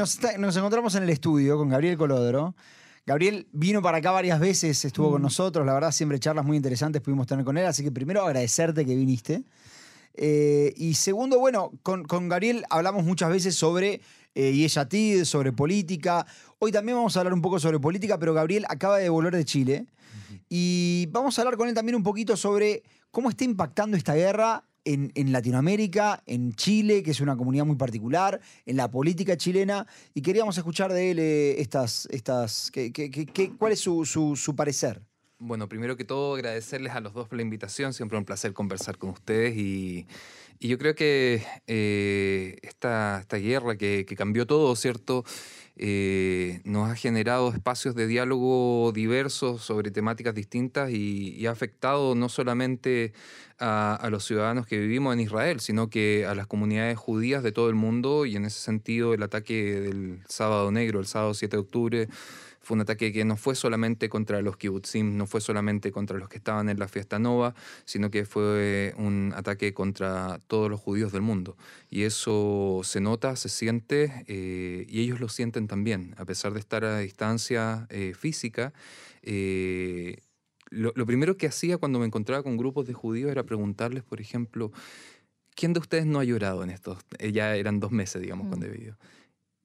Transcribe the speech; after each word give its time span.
nos, 0.00 0.18
nos 0.38 0.56
encontramos 0.56 0.94
en 0.94 1.02
el 1.02 1.10
estudio 1.10 1.58
con 1.58 1.68
Gabriel 1.68 1.98
Colodro. 1.98 2.54
Gabriel 3.04 3.46
vino 3.52 3.82
para 3.82 3.98
acá 3.98 4.10
varias 4.10 4.40
veces, 4.40 4.82
estuvo 4.84 5.10
con 5.10 5.20
nosotros, 5.20 5.66
la 5.66 5.74
verdad 5.74 5.92
siempre 5.92 6.18
charlas 6.18 6.44
muy 6.46 6.56
interesantes 6.56 7.02
pudimos 7.02 7.26
tener 7.26 7.44
con 7.44 7.58
él, 7.58 7.66
así 7.66 7.82
que 7.82 7.92
primero 7.92 8.24
agradecerte 8.24 8.86
que 8.86 8.94
viniste. 8.94 9.42
Eh, 10.14 10.72
y 10.76 10.94
segundo, 10.94 11.38
bueno, 11.38 11.72
con, 11.82 12.04
con, 12.04 12.30
Gabriel 12.30 12.64
hablamos 12.70 13.04
muchas 13.04 13.28
veces 13.28 13.54
sobre 13.54 14.00
eh, 14.34 14.52
Yeshatid, 14.52 15.24
sobre 15.24 15.52
política. 15.52 16.26
Hoy 16.58 16.72
también 16.72 16.96
vamos 16.96 17.14
a 17.16 17.20
hablar 17.20 17.34
un 17.34 17.42
poco 17.42 17.58
sobre 17.58 17.78
política, 17.78 18.18
pero 18.18 18.32
Gabriel 18.32 18.64
acaba 18.68 18.96
de 18.96 19.08
volver 19.10 19.36
de 19.36 19.44
Chile. 19.44 19.86
Y 20.48 21.08
vamos 21.10 21.38
a 21.38 21.42
hablar 21.42 21.58
con 21.58 21.68
él 21.68 21.74
también 21.74 21.96
un 21.96 22.02
poquito 22.02 22.36
sobre 22.36 22.82
cómo 23.10 23.28
está 23.28 23.44
impactando 23.44 23.96
esta 23.98 24.14
guerra 24.14 24.64
en, 24.92 25.32
Latinoamérica, 25.32 26.22
en 26.26 26.52
Chile, 26.54 27.02
que 27.02 27.10
es 27.10 27.20
una 27.20 27.36
comunidad 27.36 27.64
muy 27.64 27.76
particular, 27.76 28.40
en 28.66 28.76
la 28.76 28.90
política 28.90 29.36
chilena, 29.36 29.86
y 30.14 30.22
queríamos 30.22 30.56
escuchar 30.56 30.92
de 30.92 31.10
él 31.10 31.18
eh, 31.18 31.60
estas, 31.60 32.06
estas, 32.10 32.72
cuál 33.58 33.72
es 33.72 33.80
su, 33.80 34.04
su, 34.04 34.56
parecer. 34.56 35.02
Bueno, 35.42 35.70
primero 35.70 35.96
que 35.96 36.04
todo 36.04 36.34
agradecerles 36.34 36.92
a 36.92 37.00
los 37.00 37.14
dos 37.14 37.26
por 37.26 37.36
la 37.36 37.42
invitación, 37.42 37.94
siempre 37.94 38.18
un 38.18 38.26
placer 38.26 38.52
conversar 38.52 38.98
con 38.98 39.08
ustedes 39.08 39.56
y, 39.56 40.06
yo 40.60 40.76
creo 40.76 40.94
que 40.94 41.42
eh, 41.66 42.58
esta, 42.60 43.24
guerra 43.30 43.76
que, 43.76 44.04
que 44.06 44.16
cambió 44.16 44.46
todo, 44.46 44.76
¿cierto? 44.76 45.24
Eh, 45.82 46.60
nos 46.64 46.90
ha 46.90 46.94
generado 46.94 47.48
espacios 47.54 47.94
de 47.94 48.06
diálogo 48.06 48.92
diversos 48.92 49.62
sobre 49.62 49.90
temáticas 49.90 50.34
distintas 50.34 50.90
y, 50.90 51.46
ha 51.46 51.52
afectado 51.52 52.14
no 52.14 52.28
solamente 52.28 53.14
a, 53.58 54.06
los 54.10 54.26
ciudadanos 54.26 54.66
que 54.66 54.78
vivimos 54.78 55.14
en 55.14 55.20
Israel, 55.20 55.60
sino 55.60 55.88
que 55.88 56.26
a 56.26 56.34
las 56.34 56.46
comunidades 56.46 56.98
judías 56.98 57.42
de 57.42 57.52
todo 57.52 57.70
el 57.70 57.76
mundo 57.76 58.26
y 58.26 58.36
en 58.36 58.44
ese 58.44 58.60
sentido 58.60 59.14
el 59.14 59.22
ataque 59.22 59.80
del 59.80 60.22
sábado 60.28 60.70
negro, 60.70 61.00
el 61.00 61.06
sábado 61.06 61.32
7 61.32 61.56
de 61.56 61.60
octubre, 61.60 62.08
fue 62.62 62.74
un 62.74 62.82
ataque 62.82 63.12
que 63.12 63.24
no 63.24 63.36
fue 63.36 63.54
solamente 63.54 64.08
contra 64.08 64.42
los 64.42 64.56
kibbutzim, 64.56 65.16
no 65.16 65.26
fue 65.26 65.40
solamente 65.40 65.90
contra 65.92 66.18
los 66.18 66.28
que 66.28 66.36
estaban 66.36 66.68
en 66.68 66.78
la 66.78 66.88
fiesta 66.88 67.18
nova, 67.18 67.54
sino 67.84 68.10
que 68.10 68.26
fue 68.26 68.94
un 68.98 69.32
ataque 69.34 69.72
contra 69.72 70.38
todos 70.46 70.70
los 70.70 70.78
judíos 70.78 71.10
del 71.10 71.22
mundo. 71.22 71.56
Y 71.88 72.02
eso 72.02 72.82
se 72.84 73.00
nota, 73.00 73.34
se 73.36 73.48
siente, 73.48 74.24
eh, 74.26 74.84
y 74.88 75.00
ellos 75.00 75.20
lo 75.20 75.28
sienten 75.28 75.68
también, 75.68 76.14
a 76.18 76.24
pesar 76.26 76.52
de 76.52 76.60
estar 76.60 76.84
a 76.84 76.98
distancia 76.98 77.86
eh, 77.88 78.12
física. 78.14 78.74
Eh, 79.22 80.18
lo, 80.70 80.92
primero 81.06 81.36
que 81.36 81.46
hacía 81.46 81.78
cuando 81.78 81.98
me 81.98 82.06
encontraba 82.06 82.42
con 82.42 82.56
grupos 82.56 82.86
de 82.86 82.92
judíos 82.92 83.30
era 83.30 83.42
preguntarles, 83.42 84.04
por 84.04 84.20
ejemplo, 84.20 84.70
¿quién 85.54 85.72
de 85.72 85.80
ustedes 85.80 86.04
no 86.06 86.20
ha 86.20 86.24
llorado 86.24 86.62
en 86.62 86.70
estos? 86.70 86.98
ya 87.32 87.56
eran 87.56 87.80
dos 87.80 87.90
meses, 87.90 88.20
digamos, 88.20 88.48
cuando 88.48 88.66
he 88.66 88.70
vivido. 88.70 88.96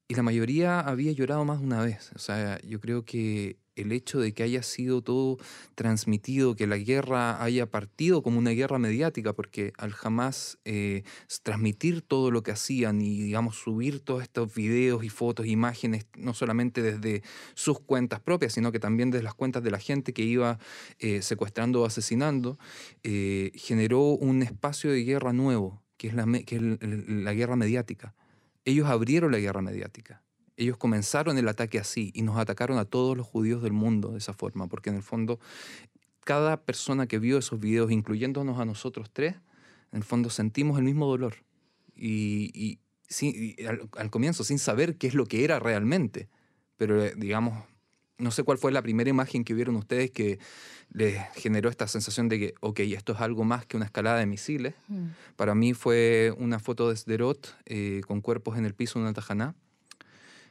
Y 0.08 0.14
la 0.14 0.22
mayoría 0.22 0.80
había 0.82 1.12
llorado 1.14 1.46
más 1.46 1.60
de 1.60 1.66
una 1.66 1.82
vez. 1.82 2.12
O 2.16 2.20
sea, 2.20 2.60
yo 2.62 2.80
creo 2.80 3.06
que 3.06 3.58
el 3.76 3.92
hecho 3.92 4.20
de 4.20 4.34
que 4.34 4.44
haya 4.44 4.62
sido 4.62 5.02
todo 5.02 5.38
transmitido, 5.74 6.56
que 6.56 6.68
la 6.68 6.78
guerra 6.78 7.44
haya 7.44 7.70
partido 7.72 8.22
como 8.22 8.38
una 8.38 8.52
guerra 8.52 8.78
mediática, 8.78 9.34
porque 9.34 9.74
al 9.78 9.92
jamás 9.94 10.60
eh, 10.64 11.04
transmitir 11.42 12.04
todo 12.04 12.30
lo 12.30 12.44
que 12.44 12.52
hacían 12.52 13.02
y, 13.02 13.20
digamos, 13.20 13.58
subir 13.58 14.00
todos 14.00 14.22
estos 14.22 14.54
videos 14.54 15.04
y 15.04 15.10
fotos, 15.10 15.48
imágenes, 15.48 16.06
no 16.16 16.36
solamente 16.36 16.84
desde 16.84 17.24
sus 17.56 17.80
cuentas 17.80 18.20
propias, 18.20 18.54
sino 18.54 18.72
que 18.72 18.80
también 18.80 19.10
desde 19.10 19.24
las 19.24 19.34
cuentas 19.34 19.64
de 19.64 19.72
la 19.72 19.80
gente 19.80 20.14
que 20.14 20.22
iba 20.22 20.60
eh, 21.00 21.24
secuestrando 21.24 21.82
o 21.82 21.86
asesinando, 21.86 22.60
eh, 23.04 23.52
generó 23.56 24.02
un 24.02 24.44
espacio 24.44 24.92
de 24.92 25.04
guerra 25.04 25.34
nuevo, 25.34 25.82
que 25.98 26.10
es 26.10 26.14
la, 26.14 26.26
que 26.46 26.58
es 26.58 26.62
la 26.62 27.34
guerra 27.34 27.56
mediática 27.56 28.14
ellos 28.66 28.88
abrieron 28.90 29.32
la 29.32 29.40
guerra 29.40 29.62
mediática. 29.62 30.22
Ellos 30.58 30.78
comenzaron 30.78 31.38
el 31.38 31.48
ataque 31.48 31.80
así 31.80 32.12
y 32.14 32.22
nos 32.22 32.38
atacaron 32.38 32.78
a 32.78 32.86
todos 32.86 33.16
los 33.16 33.28
judíos 33.28 33.62
del 33.62 33.74
mundo 33.74 34.12
de 34.12 34.18
esa 34.18 34.34
forma, 34.34 34.68
porque 34.68 34.90
en 34.90 34.96
el 34.98 35.04
fondo 35.04 35.40
cada 36.26 36.58
persona 36.58 37.08
que 37.08 37.20
vio 37.20 37.38
esos 37.38 37.60
videos, 37.60 37.92
incluyéndonos 37.92 38.60
a 38.60 38.66
nosotros 38.66 39.10
tres, 39.14 39.36
en 39.92 39.98
el 39.98 40.04
fondo 40.04 40.30
sentimos 40.30 40.78
el 40.78 40.84
mismo 40.84 41.06
dolor. 41.06 41.36
Y, 41.96 42.80
al, 43.68 44.10
comienzo, 44.10 44.44
sin 44.44 44.60
saber 44.60 44.98
qué 44.98 45.08
es 45.08 45.14
lo 45.14 45.26
que 45.26 45.44
era 45.44 45.60
realmente. 45.60 46.28
Pero, 46.78 47.02
eh, 47.06 47.14
digamos, 47.16 47.64
no 48.18 48.32
sé 48.32 48.44
cuál 48.44 48.58
fue 48.58 48.72
la 48.72 48.82
primera 48.82 49.10
imagen 49.10 49.44
que 49.44 49.54
vieron 49.54 49.76
ustedes 49.76 50.12
que 50.12 50.40
les 50.92 51.22
generó 51.36 51.70
esta 51.70 51.88
sensación 51.88 52.30
de 52.30 52.40
que, 52.40 52.54
ok, 52.62 52.80
esto 52.82 53.14
es 53.14 53.20
algo 53.20 53.44
más 53.44 53.66
que 53.66 53.76
una 53.76 53.86
escalada 53.86 54.20
de 54.20 54.26
misiles. 54.26 54.74
Mm. 54.88 55.08
Para 55.36 55.56
mí 55.56 55.74
fue 55.74 56.34
una 56.38 56.60
foto 56.60 56.90
de 56.90 56.96
Sderot 56.96 57.54
eh, 57.66 58.02
con 58.08 58.22
cuerpos 58.22 58.58
en 58.58 58.66
el 58.66 58.74
piso 58.74 59.00
de 59.00 59.04
una 59.06 59.14
tajaná, 59.14 59.56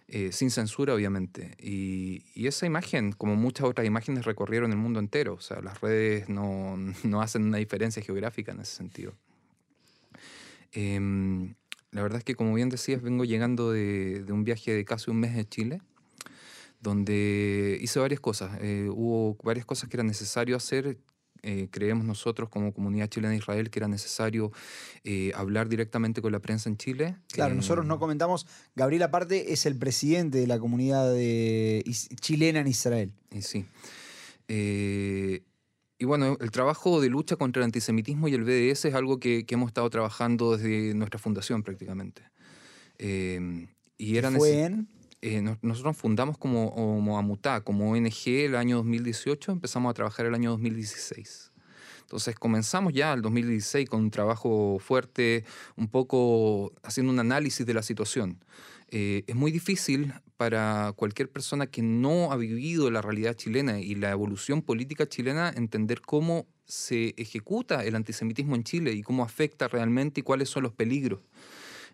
eh, 0.08 0.32
sin 0.32 0.50
censura, 0.50 0.94
obviamente. 0.94 1.56
Y, 1.58 2.22
esa 2.46 2.66
imagen, 2.66 3.12
como 3.12 3.36
muchas 3.36 3.66
otras 3.66 3.86
imágenes, 3.86 4.26
recorrieron 4.26 4.70
el 4.70 4.76
mundo 4.76 5.00
entero. 5.00 5.34
O 5.34 5.40
sea, 5.40 5.62
las 5.62 5.80
redes 5.80 6.28
no, 6.28 6.76
hacen 7.22 7.44
una 7.44 7.58
diferencia 7.58 8.02
geográfica 8.02 8.52
en 8.52 8.60
ese 8.60 8.76
sentido. 8.76 9.14
Em, 10.72 11.54
la 11.92 12.02
verdad 12.02 12.18
es 12.18 12.24
que, 12.24 12.34
como 12.34 12.52
bien 12.52 12.68
decías, 12.68 13.00
vengo 13.00 13.24
llegando 13.24 13.72
de, 13.72 14.24
de 14.24 14.32
un 14.32 14.44
viaje 14.44 14.74
de 14.74 14.84
casi 14.84 15.10
un 15.10 15.20
mes 15.20 15.34
de 15.34 15.48
Chile 15.48 15.80
donde 16.84 17.78
hice 17.80 17.98
varias 17.98 18.20
cosas. 18.20 18.58
Eh, 18.60 18.88
hubo 18.88 19.36
varias 19.42 19.66
cosas 19.66 19.88
que 19.88 19.96
era 19.96 20.04
necesario 20.04 20.56
hacer. 20.56 20.98
Eh, 21.42 21.68
creemos 21.70 22.06
nosotros 22.06 22.48
como 22.48 22.72
comunidad 22.72 23.08
chilena 23.08 23.34
Israel 23.34 23.68
que 23.68 23.78
era 23.78 23.88
necesario 23.88 24.50
eh, 25.02 25.30
hablar 25.34 25.68
directamente 25.68 26.22
con 26.22 26.30
la 26.30 26.38
prensa 26.38 26.68
en 26.68 26.76
Chile. 26.76 27.16
Claro, 27.32 27.54
nosotros 27.54 27.84
no 27.84 27.98
comentamos, 27.98 28.46
Gabriel 28.76 29.02
aparte 29.02 29.52
es 29.52 29.66
el 29.66 29.76
presidente 29.76 30.38
de 30.38 30.46
la 30.46 30.58
comunidad 30.58 31.12
chilena 32.20 32.60
en 32.60 32.66
Israel. 32.66 33.12
sí. 33.40 33.66
y 34.46 36.04
bueno, 36.04 36.36
el 36.40 36.50
trabajo 36.50 37.00
de 37.00 37.08
lucha 37.08 37.36
contra 37.36 37.60
el 37.60 37.64
antisemitismo 37.64 38.28
y 38.28 38.34
el 38.34 38.44
BDS 38.44 38.86
es 38.86 38.94
algo 38.94 39.18
que, 39.18 39.44
hemos 39.48 39.68
estado 39.68 39.90
trabajando 39.90 40.56
desde 40.56 40.94
nuestra 40.94 41.18
fundación 41.18 41.62
prácticamente. 41.62 42.22
y 43.98 44.16
era 44.16 44.30
¿Fue 44.30 44.62
en? 44.64 44.88
Eh, 45.26 45.40
nosotros 45.62 45.96
fundamos 45.96 46.36
como, 46.36 46.74
como 46.74 47.16
AMUTA, 47.16 47.62
como 47.62 47.90
ONG 47.90 48.26
el 48.26 48.56
año 48.56 48.76
2018, 48.76 49.52
empezamos 49.52 49.88
a 49.88 49.94
trabajar 49.94 50.26
el 50.26 50.34
año 50.34 50.50
2016. 50.50 51.50
Entonces 52.02 52.38
comenzamos 52.38 52.92
ya 52.92 53.14
el 53.14 53.22
2016 53.22 53.88
con 53.88 54.02
un 54.02 54.10
trabajo 54.10 54.78
fuerte, 54.80 55.46
un 55.78 55.88
poco 55.88 56.74
haciendo 56.82 57.10
un 57.10 57.20
análisis 57.20 57.64
de 57.64 57.72
la 57.72 57.82
situación. 57.82 58.44
Eh, 58.90 59.24
es 59.26 59.34
muy 59.34 59.50
difícil 59.50 60.12
para 60.36 60.92
cualquier 60.94 61.30
persona 61.30 61.68
que 61.68 61.80
no 61.80 62.30
ha 62.30 62.36
vivido 62.36 62.90
la 62.90 63.00
realidad 63.00 63.32
chilena 63.32 63.80
y 63.80 63.94
la 63.94 64.10
evolución 64.10 64.60
política 64.60 65.08
chilena 65.08 65.54
entender 65.56 66.02
cómo 66.02 66.46
se 66.66 67.14
ejecuta 67.16 67.82
el 67.82 67.94
antisemitismo 67.96 68.56
en 68.56 68.64
Chile 68.64 68.92
y 68.92 69.02
cómo 69.02 69.24
afecta 69.24 69.68
realmente 69.68 70.20
y 70.20 70.22
cuáles 70.22 70.50
son 70.50 70.64
los 70.64 70.74
peligros. 70.74 71.20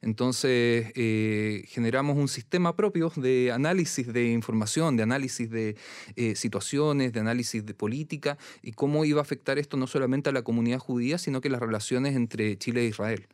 Entonces 0.02 0.92
eh, 0.94 1.64
generamos 1.68 2.16
un 2.16 2.28
sistema 2.28 2.74
propio 2.74 3.12
de 3.16 3.52
análisis 3.52 4.10
de 4.12 4.30
información, 4.30 4.96
de 4.96 5.02
análisis 5.02 5.50
de 5.50 5.76
eh, 6.16 6.34
situaciones, 6.36 7.12
de 7.12 7.20
análisis 7.20 7.64
de 7.66 7.74
política 7.74 8.38
y 8.62 8.72
cómo 8.72 9.04
iba 9.04 9.20
a 9.20 9.22
afectar 9.22 9.58
esto 9.58 9.76
no 9.76 9.86
solamente 9.86 10.30
a 10.30 10.32
la 10.32 10.42
comunidad 10.42 10.78
judía, 10.78 11.18
sino 11.18 11.40
que 11.40 11.50
las 11.50 11.60
relaciones 11.60 12.16
entre 12.16 12.56
Chile 12.56 12.82
e 12.82 12.86
Israel. 12.86 13.26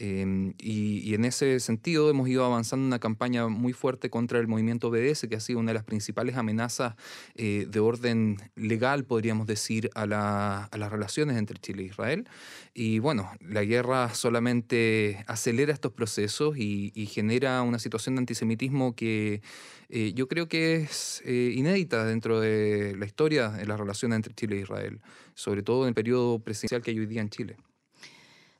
Em, 0.00 0.54
y, 0.58 1.12
en 1.14 1.24
ese 1.24 1.58
sentido 1.58 2.08
hemos 2.08 2.28
ido 2.28 2.44
avanzando 2.44 2.86
una 2.86 3.00
campaña 3.00 3.48
muy 3.48 3.72
fuerte 3.72 4.10
contra 4.10 4.38
el 4.38 4.46
movimiento 4.46 4.90
BDS, 4.90 5.26
que 5.26 5.34
ha 5.34 5.40
sido 5.40 5.58
una 5.58 5.72
de 5.72 5.74
las 5.74 5.82
principales 5.82 6.36
amenazas 6.36 6.94
eh, 7.34 7.66
de 7.68 7.80
orden 7.80 8.36
legal, 8.54 9.04
podríamos 9.04 9.48
decir, 9.48 9.90
a, 9.96 10.06
las 10.06 10.92
relaciones 10.92 11.36
entre 11.36 11.58
Chile 11.58 11.82
e 11.82 11.86
Israel. 11.86 12.28
Y 12.74 13.00
bueno, 13.00 13.28
la 13.40 13.64
guerra 13.64 14.14
solamente 14.14 15.24
acelera 15.26 15.72
estos 15.72 15.92
procesos 15.92 16.56
y, 16.56 16.92
genera 17.08 17.62
una 17.62 17.78
situación 17.78 18.14
de 18.14 18.20
antisemitismo 18.20 18.94
que 18.94 19.40
eh, 19.88 20.12
yo 20.14 20.28
creo 20.28 20.46
que 20.46 20.76
es 20.76 21.22
eh, 21.24 21.52
inédita 21.56 22.04
dentro 22.04 22.38
de 22.40 22.94
la 22.96 23.06
historia 23.06 23.48
de 23.48 23.66
las 23.66 23.80
relaciones 23.80 24.16
entre 24.16 24.34
Chile 24.34 24.58
e 24.58 24.60
Israel, 24.60 25.00
sobre 25.34 25.62
todo 25.62 25.84
en 25.84 25.88
el 25.88 25.94
periodo 25.94 26.38
presidencial 26.38 26.82
que 26.82 26.92
hay 26.92 26.98
hoy 27.00 27.06
día 27.06 27.22
en 27.22 27.30
Chile. 27.30 27.56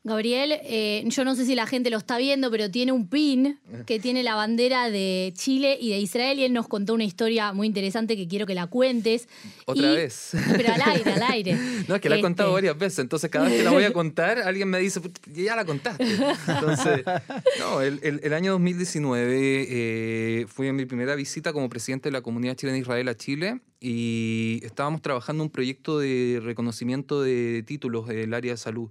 Gabriel, 0.08 0.58
eh, 0.64 1.04
yo 1.06 1.24
no 1.24 1.34
sé 1.36 1.44
si 1.44 1.54
la 1.54 1.66
gente 1.66 1.90
lo 1.90 1.98
está 1.98 2.18
viendo, 2.18 2.50
pero 2.50 2.70
tiene 2.70 2.92
un 2.92 3.08
pin 3.08 3.58
que 3.86 4.00
tiene 4.00 4.22
la 4.22 4.34
bandera 4.34 4.90
de 4.90 5.32
Chile 5.36 5.78
y 5.80 5.90
de 5.90 5.98
Israel 5.98 6.38
y 6.38 6.44
él 6.44 6.52
nos 6.52 6.66
contó 6.66 6.94
una 6.94 7.04
historia 7.04 7.52
muy 7.52 7.66
interesante 7.66 8.16
que 8.16 8.26
quiero 8.26 8.46
que 8.46 8.54
la 8.54 8.66
cuentes. 8.66 9.28
Otra 9.66 9.92
vez. 9.92 10.32
Pero 10.56 10.72
al 10.72 10.82
aire, 10.82 11.12
al 11.12 11.22
aire. 11.22 11.58
No, 11.88 11.94
es 11.94 12.00
que 12.00 12.08
la 12.08 12.16
he 12.16 12.20
contado 12.20 12.50
este. 12.50 12.54
varias 12.54 12.78
veces, 12.78 12.98
entonces 12.98 13.30
cada 13.30 13.46
vez 13.46 13.58
que 13.58 13.62
la 13.62 13.70
voy 13.70 13.84
a 13.84 13.92
contar, 13.92 14.38
alguien 14.40 14.68
me 14.68 14.78
dice, 14.78 15.00
ya 15.32 15.56
la 15.56 15.64
contaste. 15.64 16.04
Entonces, 16.04 17.02
no, 17.60 17.80
el, 17.80 18.32
año 18.32 18.52
2019 18.52 19.66
eh, 19.68 20.46
fui 20.48 20.66
en 20.66 20.76
mi 20.76 20.86
primera 20.86 21.14
visita 21.14 21.52
como 21.52 21.68
presidente 21.68 22.08
de 22.08 22.12
la 22.12 22.20
comunidad 22.20 22.56
chilena 22.56 22.78
Israel 22.78 23.08
a 23.08 23.16
Chile 23.16 23.60
y 23.80 24.60
estábamos 24.62 25.02
trabajando 25.02 25.42
un 25.42 25.50
proyecto 25.50 25.98
de 25.98 26.40
reconocimiento 26.42 27.22
de 27.22 27.62
títulos 27.66 28.08
del 28.08 28.34
área 28.34 28.52
de 28.52 28.56
salud. 28.56 28.90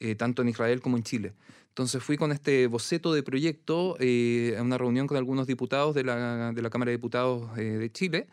Eh, 0.00 0.14
tanto 0.14 0.42
en 0.42 0.48
Israel 0.48 0.80
como 0.80 0.96
en 0.96 1.02
Chile. 1.02 1.32
Entonces 1.70 2.00
fui 2.00 2.16
con 2.16 2.30
este 2.30 2.68
boceto 2.68 3.12
de 3.12 3.24
proyecto 3.24 3.96
eh, 3.98 4.54
a 4.56 4.62
una 4.62 4.78
reunión 4.78 5.08
con 5.08 5.16
algunos 5.16 5.48
diputados 5.48 5.92
de 5.92 6.04
la, 6.04 6.52
de 6.52 6.62
la 6.62 6.70
Cámara 6.70 6.90
de 6.90 6.98
Diputados 6.98 7.50
eh, 7.58 7.62
de 7.62 7.90
Chile 7.90 8.28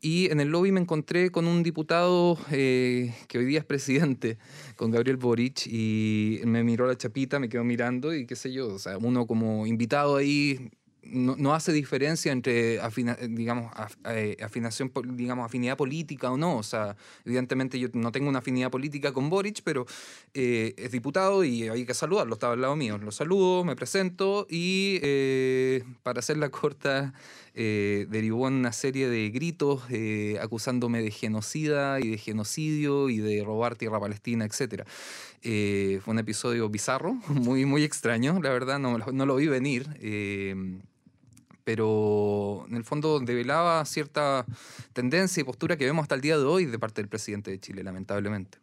y 0.00 0.30
en 0.30 0.40
el 0.40 0.48
lobby 0.48 0.72
me 0.72 0.80
encontré 0.80 1.30
con 1.30 1.46
un 1.46 1.62
diputado 1.62 2.38
que 2.48 3.14
hoy 3.34 3.44
día 3.44 3.58
es 3.58 3.64
presidente, 3.66 4.38
con 4.76 4.90
Gabriel 4.90 5.18
Boric, 5.18 5.66
y 5.66 6.40
me 6.44 6.64
miró 6.64 6.86
la 6.86 6.96
chapita, 6.96 7.38
me 7.38 7.50
quedó 7.50 7.62
mirando 7.62 8.14
y 8.14 8.24
qué 8.24 8.34
sé 8.34 8.50
yo, 8.50 8.68
o 8.68 8.78
sea, 8.78 8.96
uno 8.96 9.26
como 9.26 9.66
invitado 9.66 10.16
ahí 10.16 10.70
no, 11.04 11.54
hace 11.54 11.72
diferencia 11.72 12.32
entre 12.32 12.80
digamos, 13.28 13.72
eh, 14.08 14.36
afinación, 14.42 14.92
digamos, 15.14 15.46
afinidad 15.46 15.76
política 15.76 16.30
o 16.30 16.36
no. 16.36 16.58
O 16.58 16.62
sea, 16.62 16.96
evidentemente 17.24 17.78
yo 17.78 17.88
no 17.94 18.12
tengo 18.12 18.28
una 18.28 18.38
afinidad 18.38 18.70
política 18.70 19.12
con 19.12 19.28
Boric, 19.28 19.62
pero 19.64 19.86
eh, 20.34 20.74
es 20.76 20.92
diputado 20.92 21.44
y 21.44 21.68
hay 21.68 21.84
que 21.84 21.94
saludarlo, 21.94 22.34
estaba 22.34 22.54
al 22.54 22.60
lado 22.60 22.76
mío. 22.76 22.98
Lo 22.98 23.10
saludo, 23.10 23.64
me 23.64 23.74
presento 23.74 24.46
y 24.48 25.00
eh, 25.02 25.84
para 26.02 26.20
hacer 26.20 26.36
la 26.36 26.50
corta, 26.50 27.12
derivó 27.54 28.48
en 28.48 28.54
una 28.54 28.72
serie 28.72 29.10
de 29.10 29.28
gritos 29.28 29.82
acusándome 30.40 31.02
de 31.02 31.10
genocida 31.10 32.00
y 32.00 32.08
de 32.08 32.16
genocidio 32.16 33.10
y 33.10 33.18
de 33.18 33.44
robar 33.44 33.76
tierra 33.76 34.00
palestina, 34.00 34.46
etc. 34.46 34.84
fue 35.42 36.00
un 36.06 36.18
episodio 36.18 36.70
bizarro, 36.70 37.12
muy, 37.28 37.66
muy 37.66 37.84
extraño, 37.84 38.40
la 38.42 38.50
verdad, 38.50 38.78
no, 38.78 38.96
no 38.96 39.26
lo 39.26 39.36
vi 39.36 39.48
venir 39.48 39.86
pero 41.64 42.64
en 42.68 42.76
el 42.76 42.84
fondo 42.84 43.20
develaba 43.20 43.84
cierta 43.84 44.46
tendencia 44.92 45.40
y 45.40 45.44
postura 45.44 45.76
que 45.76 45.84
vemos 45.84 46.02
hasta 46.02 46.14
el 46.14 46.20
día 46.20 46.38
de 46.38 46.44
hoy 46.44 46.66
de 46.66 46.78
parte 46.78 47.00
del 47.00 47.08
presidente 47.08 47.50
de 47.50 47.60
Chile, 47.60 47.82
lamentablemente. 47.82 48.58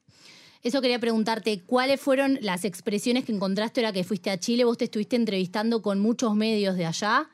Eso 0.62 0.82
quería 0.82 1.00
preguntarte, 1.00 1.62
¿cuáles 1.66 2.02
fueron 2.02 2.38
las 2.42 2.66
expresiones 2.66 3.24
que 3.24 3.32
encontraste 3.32 3.80
ahora 3.80 3.94
que 3.94 4.04
fuiste 4.04 4.30
a 4.30 4.38
Chile? 4.38 4.66
Vos 4.66 4.78
te 4.78 4.86
estuviste 4.86 5.16
entrevistando 5.16 5.82
con 5.82 6.00
muchos 6.00 6.36
medios 6.36 6.76
de 6.76 6.86
allá. 6.86 7.30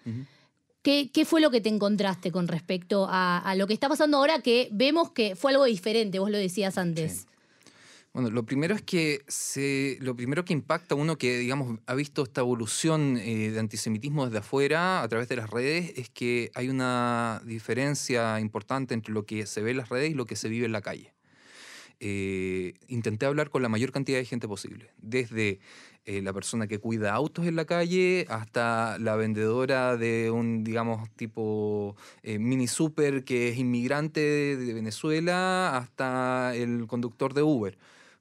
¿Qué, 0.84 1.26
fue 1.26 1.42
lo 1.42 1.50
que 1.50 1.62
te 1.62 1.70
encontraste 1.70 2.32
con 2.32 2.48
respecto 2.48 3.08
a, 3.10 3.56
lo 3.58 3.66
que 3.66 3.74
está 3.74 3.90
pasando 3.90 4.18
ahora 4.18 4.42
que 4.42 4.70
vemos 4.72 5.10
que 5.10 5.36
fue 5.36 5.52
algo 5.52 5.66
diferente? 5.66 6.20
Vos 6.20 6.30
lo 6.30 6.38
decías 6.38 6.78
antes. 6.78 7.26
Bueno, 8.16 8.30
lo 8.30 8.46
primero 8.46 8.74
es 8.74 8.82
que 8.82 9.26
lo 10.00 10.16
primero 10.16 10.46
que 10.46 10.54
impacta 10.54 10.96
uno 10.96 11.18
que, 11.18 11.38
digamos, 11.38 11.80
ha 11.86 11.94
visto 11.96 12.24
esta 12.24 12.40
evolución 12.40 13.18
eh, 13.18 13.52
de 13.52 13.60
antisemitismo 13.60 14.24
desde 14.24 14.38
afuera 14.38 15.04
a 15.04 15.08
través 15.10 15.28
de 15.28 15.36
las 15.36 15.50
redes 15.50 15.92
es 15.98 16.10
que 16.10 16.50
hay 16.56 16.70
una 16.70 17.42
diferencia 17.44 18.40
importante 18.40 18.94
entre 18.94 19.14
lo 19.14 19.26
que 19.26 19.46
se 19.46 19.62
ve 19.62 19.72
en 19.72 19.78
las 19.78 19.90
redes 19.90 20.12
y 20.12 20.14
lo 20.14 20.26
que 20.26 20.38
se 20.38 20.48
vive 20.48 20.66
en 20.66 20.72
la 20.72 20.80
calle. 20.80 21.14
Eh, 22.00 22.76
intenté 22.88 23.26
hablar 23.26 23.50
con 23.50 23.62
la 23.62 23.68
mayor 23.68 23.92
cantidad 23.92 24.18
de 24.18 24.24
gente 24.24 24.48
posible, 24.48 24.92
desde 25.02 25.60
eh, 26.06 26.22
la 26.22 26.32
persona 26.32 26.68
que 26.68 26.80
cuida 26.80 27.14
autos 27.14 27.46
en 27.48 27.58
la 27.58 27.66
calle 27.66 28.28
hasta 28.30 28.98
la 28.98 29.18
vendedora 29.18 29.98
de 29.98 30.32
un, 30.32 30.64
digamos, 30.64 31.10
tipo 31.18 31.98
mini 32.24 32.68
super 32.68 33.26
que 33.26 33.50
es 33.50 33.58
inmigrante 33.58 34.22
de 34.56 34.74
Venezuela 34.74 35.76
hasta 35.76 36.56
el 36.56 36.88
conductor 36.88 37.34
de 37.34 37.44
Uber 37.44 37.78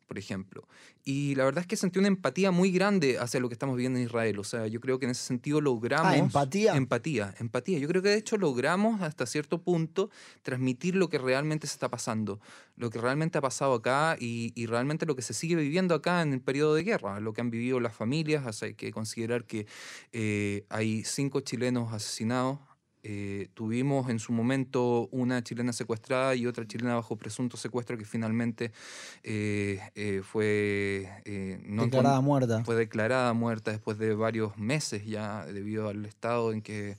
por 0.06 0.18
ejemplo. 0.18 0.66
Y 1.04 1.34
la 1.34 1.44
verdad 1.44 1.62
es 1.62 1.66
que 1.66 1.76
sentí 1.76 1.98
una 1.98 2.08
empatía 2.08 2.50
muy 2.50 2.70
grande 2.70 3.18
hacia 3.18 3.40
lo 3.40 3.48
que 3.48 3.54
estamos 3.54 3.76
viviendo 3.76 3.98
en 3.98 4.06
Israel. 4.06 4.38
O 4.38 4.44
sea, 4.44 4.66
yo 4.66 4.80
creo 4.80 4.98
que 4.98 5.04
en 5.06 5.10
ese 5.10 5.24
sentido 5.24 5.60
logramos... 5.60 6.12
Ah, 6.12 6.16
empatía. 6.16 6.74
Empatía, 6.74 7.34
empatía. 7.38 7.78
Yo 7.78 7.88
creo 7.88 8.02
que 8.02 8.08
de 8.10 8.16
hecho 8.16 8.36
logramos 8.36 9.02
hasta 9.02 9.26
cierto 9.26 9.62
punto 9.62 10.10
transmitir 10.42 10.96
lo 10.96 11.08
que 11.08 11.18
realmente 11.18 11.66
se 11.66 11.74
está 11.74 11.90
pasando, 11.90 12.40
lo 12.76 12.90
que 12.90 13.00
realmente 13.00 13.38
ha 13.38 13.40
pasado 13.40 13.74
acá 13.74 14.16
y, 14.18 14.52
y 14.54 14.66
realmente 14.66 15.06
lo 15.06 15.16
que 15.16 15.22
se 15.22 15.34
sigue 15.34 15.56
viviendo 15.56 15.94
acá 15.94 16.22
en 16.22 16.32
el 16.32 16.40
periodo 16.40 16.74
de 16.74 16.84
guerra, 16.84 17.20
lo 17.20 17.32
que 17.32 17.40
han 17.40 17.50
vivido 17.50 17.80
las 17.80 17.94
familias. 17.94 18.46
O 18.46 18.52
sea, 18.52 18.68
hay 18.68 18.74
que 18.74 18.92
considerar 18.92 19.44
que 19.44 19.66
eh, 20.12 20.64
hay 20.68 21.04
cinco 21.04 21.40
chilenos 21.40 21.92
asesinados 21.92 22.58
eh, 23.06 23.48
tuvimos 23.52 24.08
en 24.08 24.18
su 24.18 24.32
momento 24.32 25.10
una 25.12 25.44
chilena 25.44 25.74
secuestrada 25.74 26.34
y 26.34 26.46
otra 26.46 26.66
chilena 26.66 26.94
bajo 26.94 27.16
presunto 27.16 27.58
secuestro 27.58 27.98
que 27.98 28.06
finalmente 28.06 28.72
eh, 29.22 29.78
eh, 29.94 30.22
fue 30.24 31.06
declarada 31.66 32.22
muerta. 32.22 32.64
Fue 32.64 32.74
declarada 32.76 33.34
muerta 33.34 33.72
después 33.72 33.98
de 33.98 34.14
varios 34.14 34.56
meses 34.56 35.04
ya 35.04 35.44
debido 35.44 35.90
al 35.90 36.06
estado 36.06 36.52
en 36.52 36.62
que 36.62 36.96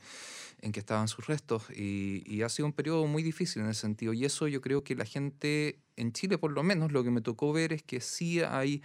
en 0.62 0.72
que 0.72 0.80
estaban 0.80 1.08
sus 1.08 1.28
restos 1.28 1.64
y, 1.76 2.24
y, 2.26 2.42
ha 2.42 2.50
sido 2.50 2.66
un 2.66 2.74
periodo 2.74 3.06
muy 3.06 3.22
difícil 3.22 3.62
en 3.62 3.70
ese 3.70 3.82
sentido 3.82 4.14
y 4.14 4.26
eso 4.26 4.48
yo 4.48 4.62
creo 4.62 4.84
que 4.84 4.96
la 4.96 5.06
gente 5.06 5.80
en 5.96 6.12
Chile 6.12 6.38
por 6.38 6.52
lo 6.52 6.64
menos 6.64 6.92
lo 6.92 7.04
que 7.04 7.12
me 7.12 7.22
tocó 7.22 7.52
ver 7.52 7.74
es 7.74 7.84
que 7.84 8.00
sí 8.00 8.42
hay 8.42 8.82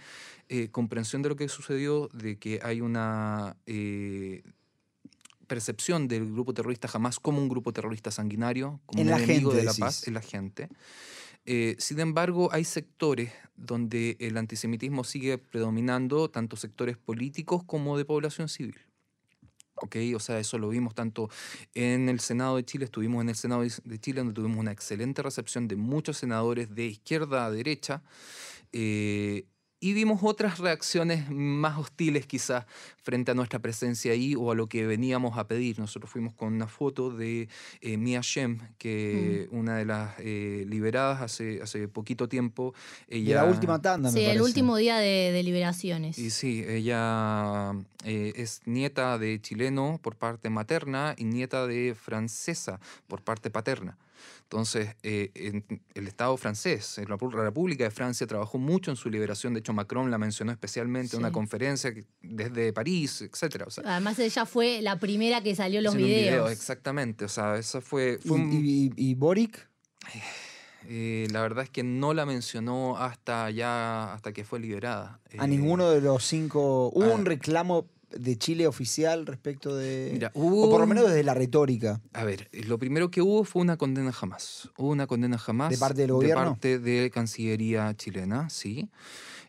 comprensión 0.71 1.21
de 1.21 1.29
lo 1.29 1.35
que 1.35 1.47
sucedió, 1.47 2.09
de 2.13 2.37
que 2.37 2.59
hay 2.61 2.81
una 2.81 3.57
percepción 5.51 6.07
del 6.07 6.31
grupo 6.31 6.53
terrorista 6.53 6.87
jamás 6.87 7.19
como 7.19 7.39
un 7.39 7.49
grupo 7.49 7.73
terrorista 7.73 8.09
sanguinario, 8.09 8.79
como 8.85 9.01
un 9.01 9.09
enemigo 9.09 9.53
de 9.53 9.63
la 9.63 9.73
paz 9.73 10.07
en 10.07 10.13
la 10.13 10.21
gente. 10.21 10.69
Eh, 11.43 11.75
sin 11.77 11.99
embargo, 11.99 12.47
hay 12.53 12.63
sectores 12.63 13.33
donde 13.57 14.15
el 14.21 14.37
antisemitismo 14.37 15.03
sigue 15.03 15.37
predominando, 15.37 16.29
tanto 16.29 16.55
sectores 16.55 16.95
políticos 16.95 17.65
como 17.65 17.97
de 17.97 18.05
población 18.05 18.47
civil. 18.47 18.77
¿ok? 19.75 19.97
O 20.15 20.21
sea, 20.21 20.39
eso 20.39 20.57
lo 20.57 20.69
vimos 20.69 20.95
tanto 20.95 21.29
en 21.73 22.07
el 22.07 22.21
Senado 22.21 22.55
de 22.55 22.63
Chile, 22.63 22.85
estuvimos 22.85 23.21
en 23.21 23.27
el 23.27 23.35
Senado 23.35 23.63
de 23.63 23.99
Chile 23.99 24.21
donde 24.21 24.33
tuvimos 24.33 24.57
una 24.57 24.71
excelente 24.71 25.21
recepción 25.21 25.67
de 25.67 25.75
muchos 25.75 26.15
senadores 26.15 26.73
de 26.73 26.85
izquierda 26.85 27.45
a 27.45 27.51
derecha. 27.51 28.03
Eh, 28.71 29.47
y 29.83 29.93
vimos 29.93 30.19
otras 30.21 30.59
reacciones 30.59 31.27
más 31.31 31.79
hostiles 31.79 32.27
quizás 32.27 32.65
frente 33.01 33.31
a 33.31 33.33
nuestra 33.33 33.57
presencia 33.57 34.11
ahí 34.11 34.35
o 34.35 34.51
a 34.51 34.55
lo 34.55 34.67
que 34.67 34.85
veníamos 34.85 35.39
a 35.39 35.47
pedir. 35.47 35.79
Nosotros 35.79 36.11
fuimos 36.11 36.35
con 36.35 36.53
una 36.53 36.67
foto 36.67 37.09
de 37.09 37.49
eh, 37.81 37.97
Mia 37.97 38.21
Shem, 38.21 38.59
que 38.77 39.49
mm. 39.51 39.57
una 39.57 39.77
de 39.77 39.85
las 39.85 40.13
eh, 40.19 40.65
liberadas 40.69 41.21
hace, 41.21 41.63
hace 41.63 41.87
poquito 41.87 42.29
tiempo. 42.29 42.75
Ella, 43.07 43.37
la 43.37 43.45
última 43.45 43.81
tanda, 43.81 44.11
Sí, 44.11 44.23
el 44.23 44.43
último 44.43 44.77
día 44.77 44.97
de, 44.97 45.41
liberaciones. 45.41 46.19
Y 46.19 46.29
sí, 46.29 46.63
ella 46.67 47.71
eh, 48.05 48.33
es 48.35 48.61
nieta 48.65 49.17
de 49.17 49.41
chileno 49.41 49.99
por 50.03 50.15
parte 50.15 50.51
materna 50.51 51.15
y 51.17 51.23
nieta 51.23 51.65
de 51.65 51.95
francesa 51.95 52.79
por 53.07 53.23
parte 53.23 53.49
paterna. 53.49 53.97
Entonces, 54.43 54.95
eh, 55.03 55.63
el 55.95 56.07
Estado 56.07 56.35
francés, 56.35 56.99
la 57.07 57.15
República 57.15 57.85
de 57.85 57.91
Francia, 57.91 58.27
trabajó 58.27 58.57
mucho 58.57 58.91
en 58.91 58.97
su 58.97 59.09
liberación. 59.09 59.53
De 59.53 59.61
hecho, 59.61 59.71
Macron 59.71 60.11
la 60.11 60.17
mencionó 60.17 60.51
especialmente 60.51 61.15
en 61.15 61.21
una 61.21 61.31
conferencia 61.31 61.93
desde 62.21 62.73
París, 62.73 63.21
etc. 63.21 63.63
Además, 63.85 64.19
ella 64.19 64.45
fue 64.45 64.81
la 64.81 64.99
primera 64.99 65.41
que 65.41 65.55
salió 65.55 65.81
los 65.81 65.95
videos. 65.95 66.51
exactamente. 66.51 67.25
O 67.25 67.29
sea, 67.29 67.57
esa 67.57 67.81
fue. 67.81 68.19
¿Y, 68.23 69.13
Boric? 69.15 69.69
Eh, 70.87 71.27
la 71.31 71.41
verdad 71.41 71.63
es 71.63 71.69
que 71.69 71.83
no 71.83 72.13
la 72.13 72.25
mencionó 72.25 72.97
hasta 72.97 73.49
ya, 73.51 74.13
hasta 74.13 74.33
que 74.33 74.43
fue 74.43 74.59
liberada. 74.59 75.19
A 75.37 75.47
ninguno 75.47 75.89
de 75.91 76.01
los 76.01 76.25
cinco. 76.25 76.89
Hubo 76.93 77.13
un 77.13 77.25
reclamo 77.25 77.87
de 78.17 78.37
Chile 78.37 78.67
oficial 78.67 79.25
respecto 79.25 79.75
de... 79.75 80.29
o 80.33 80.69
por 80.69 80.81
lo 80.81 80.87
menos 80.87 81.07
desde 81.07 81.23
la 81.23 81.33
retórica. 81.33 82.01
A 82.13 82.23
ver, 82.23 82.49
lo 82.67 82.77
primero 82.77 83.11
que 83.11 83.21
hubo 83.21 83.43
fue 83.43 83.61
una 83.61 83.77
condena 83.77 84.11
jamás. 84.11 84.69
Hubo 84.77 84.89
una 84.89 85.07
condena 85.07 85.37
jamás. 85.37 85.71
¿De 85.71 85.77
parte 85.77 86.01
del 86.01 86.11
gobierno? 86.11 86.41
De 86.41 86.49
parte 86.49 86.79
de 86.79 87.09
Cancillería 87.09 87.93
chilena, 87.95 88.49
sí. 88.49 88.89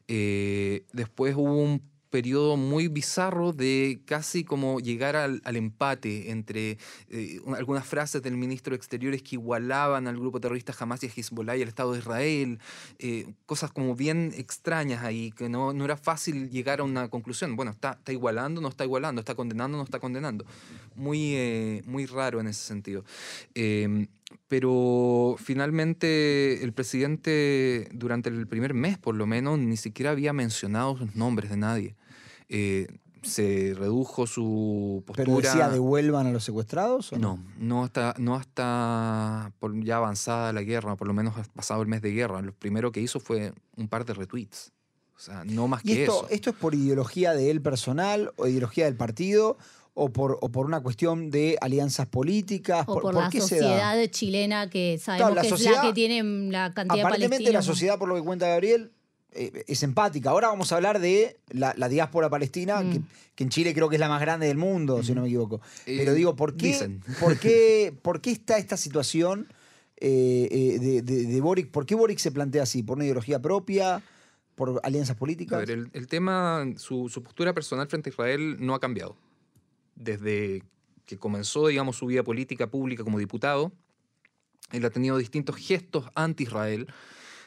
Eh, 0.09 0.85
después 0.93 1.35
hubo 1.37 1.57
un 1.57 1.92
periodo 2.13 2.59
muy 2.59 2.89
bizarro 2.89 3.55
de 3.55 4.03
casi 4.05 4.45
como 4.45 4.81
llegar 4.81 5.17
al, 5.17 5.41
empate 5.57 6.31
entre 6.31 6.77
eh, 7.09 7.41
algunas 7.57 7.87
frases 7.87 8.23
del 8.23 8.37
ministro 8.37 8.73
de 8.73 8.77
Exteriores 8.77 9.23
que 9.23 9.37
igualaban 9.37 10.07
al 10.07 10.19
grupo 10.19 10.39
terrorista 10.39 10.75
Hamas 10.79 11.03
y 11.03 11.07
a 11.07 11.11
Hezbollah 11.17 11.57
y 11.57 11.63
al 11.63 11.69
Estado 11.69 11.93
de 11.93 12.01
Israel, 12.01 12.59
eh, 12.99 13.33
cosas 13.47 13.73
como 13.73 13.97
bien 13.97 14.33
extrañas 14.37 15.03
ahí, 15.03 15.33
que 15.33 15.49
no, 15.49 15.73
no, 15.73 15.87
era 15.87 15.97
fácil 15.97 16.51
llegar 16.51 16.81
a 16.81 16.85
una 16.85 17.09
conclusión. 17.09 17.57
Bueno, 17.57 17.73
está, 17.73 17.93
está 17.93 18.13
igualando, 18.13 18.61
no 18.61 18.69
está 18.69 18.85
igualando, 18.85 19.21
está 19.21 19.35
condenando, 19.35 19.79
no 19.79 19.85
está 19.85 19.99
condenando. 19.99 20.45
Muy, 20.95 21.35
eh, 21.35 21.83
muy 21.87 22.05
raro 22.05 22.41
en 22.41 22.47
ese 22.47 22.63
sentido. 22.63 23.05
Em, 23.55 24.07
pero 24.49 25.37
finalmente 25.39 26.63
el 26.63 26.75
presidente 26.75 27.89
durante 27.93 28.29
el 28.29 28.47
primer 28.47 28.75
mes 28.75 28.99
por 28.99 29.15
lo 29.15 29.27
menos 29.27 29.59
ni 29.59 29.77
siquiera 29.77 30.11
había 30.11 30.33
mencionado 30.33 30.97
los 30.97 31.17
nombres 31.17 31.51
de 31.51 31.57
nadie. 31.57 31.97
Eh, 32.49 32.87
se 33.23 33.75
redujo 33.77 34.27
su 34.27 35.03
postura. 35.07 35.25
¿Pero 35.25 35.41
decía 35.41 35.69
devuelvan 35.69 36.27
a 36.27 36.33
los 36.33 36.45
secuestrados? 36.45 37.13
no? 37.13 37.43
no, 37.59 37.85
hasta, 37.85 38.15
no 38.19 38.35
hasta 38.35 39.53
ya 39.83 39.97
avanzada 39.97 40.53
la 40.53 40.63
guerra, 40.63 40.97
por 40.97 41.07
lo 41.07 41.15
menos 41.15 41.35
pasado 41.49 41.83
el 41.83 41.89
mes 41.89 42.03
de 42.03 42.13
guerra. 42.13 42.43
Lo 42.43 42.53
primero 42.53 42.93
que 42.93 43.01
hizo 43.01 43.21
fue 43.21 43.53
un 43.77 43.89
par 43.89 44.05
de 44.05 44.15
retweets. 44.15 44.73
O 45.17 45.21
sea, 45.21 45.45
no 45.45 45.69
más 45.69 45.83
que 45.83 46.03
esto, 46.03 46.25
eso. 46.25 46.29
¿Esto 46.31 46.51
es 46.51 46.57
por 46.57 46.75
ideología 46.75 47.33
de 47.33 47.51
él 47.51 47.63
personal 47.63 48.33
o 48.37 48.49
ideología 48.49 48.87
del 48.87 48.97
partido? 48.97 49.57
O 49.95 50.09
por, 50.09 50.39
o 50.41 50.49
por, 50.49 50.65
una 50.65 50.81
cuestión 50.81 51.31
de 51.31 51.59
alianzas 51.61 52.07
políticas. 52.07 52.85
O 52.89 52.99
por, 52.99 53.15
la 53.15 53.31
sociedad 53.31 54.03
chilena 54.07 54.71
que 54.71 54.99
sabemos 54.99 55.43
que 55.43 55.49
es 55.49 55.61
la 55.65 55.83
que 55.83 55.93
tiene 55.93 56.51
la 56.51 56.73
cantidad 56.73 56.95
de 56.95 57.01
Aparentemente 57.03 57.53
la 57.53 57.61
sociedad, 57.61 57.99
por 57.99 58.09
lo 58.09 58.15
que 58.15 58.23
cuenta 58.23 58.49
Gabriel, 58.49 58.91
eh, 59.35 59.65
es 59.67 59.83
empática. 59.83 60.31
Ahora 60.31 60.49
vamos 60.49 60.73
a 60.73 60.77
hablar 60.77 60.99
de 61.01 61.39
la, 61.51 61.75
la 61.77 61.89
diáspora 61.89 62.29
palestina, 62.31 62.81
Mm. 62.83 62.91
que, 62.93 63.01
que 63.35 63.45
en 63.45 63.51
Chile 63.51 63.75
creo 63.75 63.89
que 63.89 63.97
es 63.97 64.01
la 64.01 64.09
más 64.09 64.21
grande 64.21 64.47
del 64.47 64.59
mundo, 64.59 65.03
si 65.03 65.15
no 65.15 65.23
me 65.23 65.29
equivoco. 65.29 65.61
Eh, 65.87 65.97
Pero 65.99 66.15
digo, 66.15 66.37
¿por 66.37 66.57
qué, 66.57 66.67
dicen. 66.69 67.03
¿por 67.21 67.39
qué, 67.39 67.95
por 68.03 68.21
qué 68.21 68.31
está 68.33 68.59
esta 68.59 68.77
situación 68.77 69.47
eh, 69.97 70.49
eh, 70.51 70.79
de, 70.79 71.03
de- 71.03 71.27
de 71.27 71.41
Boric? 71.41 71.71
¿Por 71.71 71.87
qué 71.87 71.95
Boric 71.95 72.19
se 72.19 72.31
plantea 72.33 72.65
así? 72.65 72.83
¿Por 72.83 72.97
una 72.97 73.05
ideología 73.05 73.41
propia? 73.41 74.03
¿Por 74.55 74.81
alianzas 74.83 75.17
A 75.17 75.19
políticas? 75.19 75.59
ver, 75.61 75.71
el, 75.71 75.91
el 75.93 76.07
tema, 76.07 76.65
su, 76.77 77.09
su 77.09 77.23
postura 77.23 77.55
personal 77.55 77.89
frente 77.89 78.11
a 78.11 78.13
Israel 78.13 78.57
no 78.61 78.75
ha 78.75 78.81
cambiado. 78.81 79.17
Desde 79.95 80.63
que 81.07 81.19
comenzó, 81.19 81.67
digamos, 81.69 81.97
su 81.97 82.07
vida 82.07 82.23
política 82.23 82.67
pública 82.71 83.05
como 83.05 83.19
diputado, 83.19 83.73
él 84.73 84.85
ha 84.85 84.91
tenido 84.91 85.19
distintos 85.19 85.57
gestos 85.57 86.07
anti-Israel, 86.15 86.87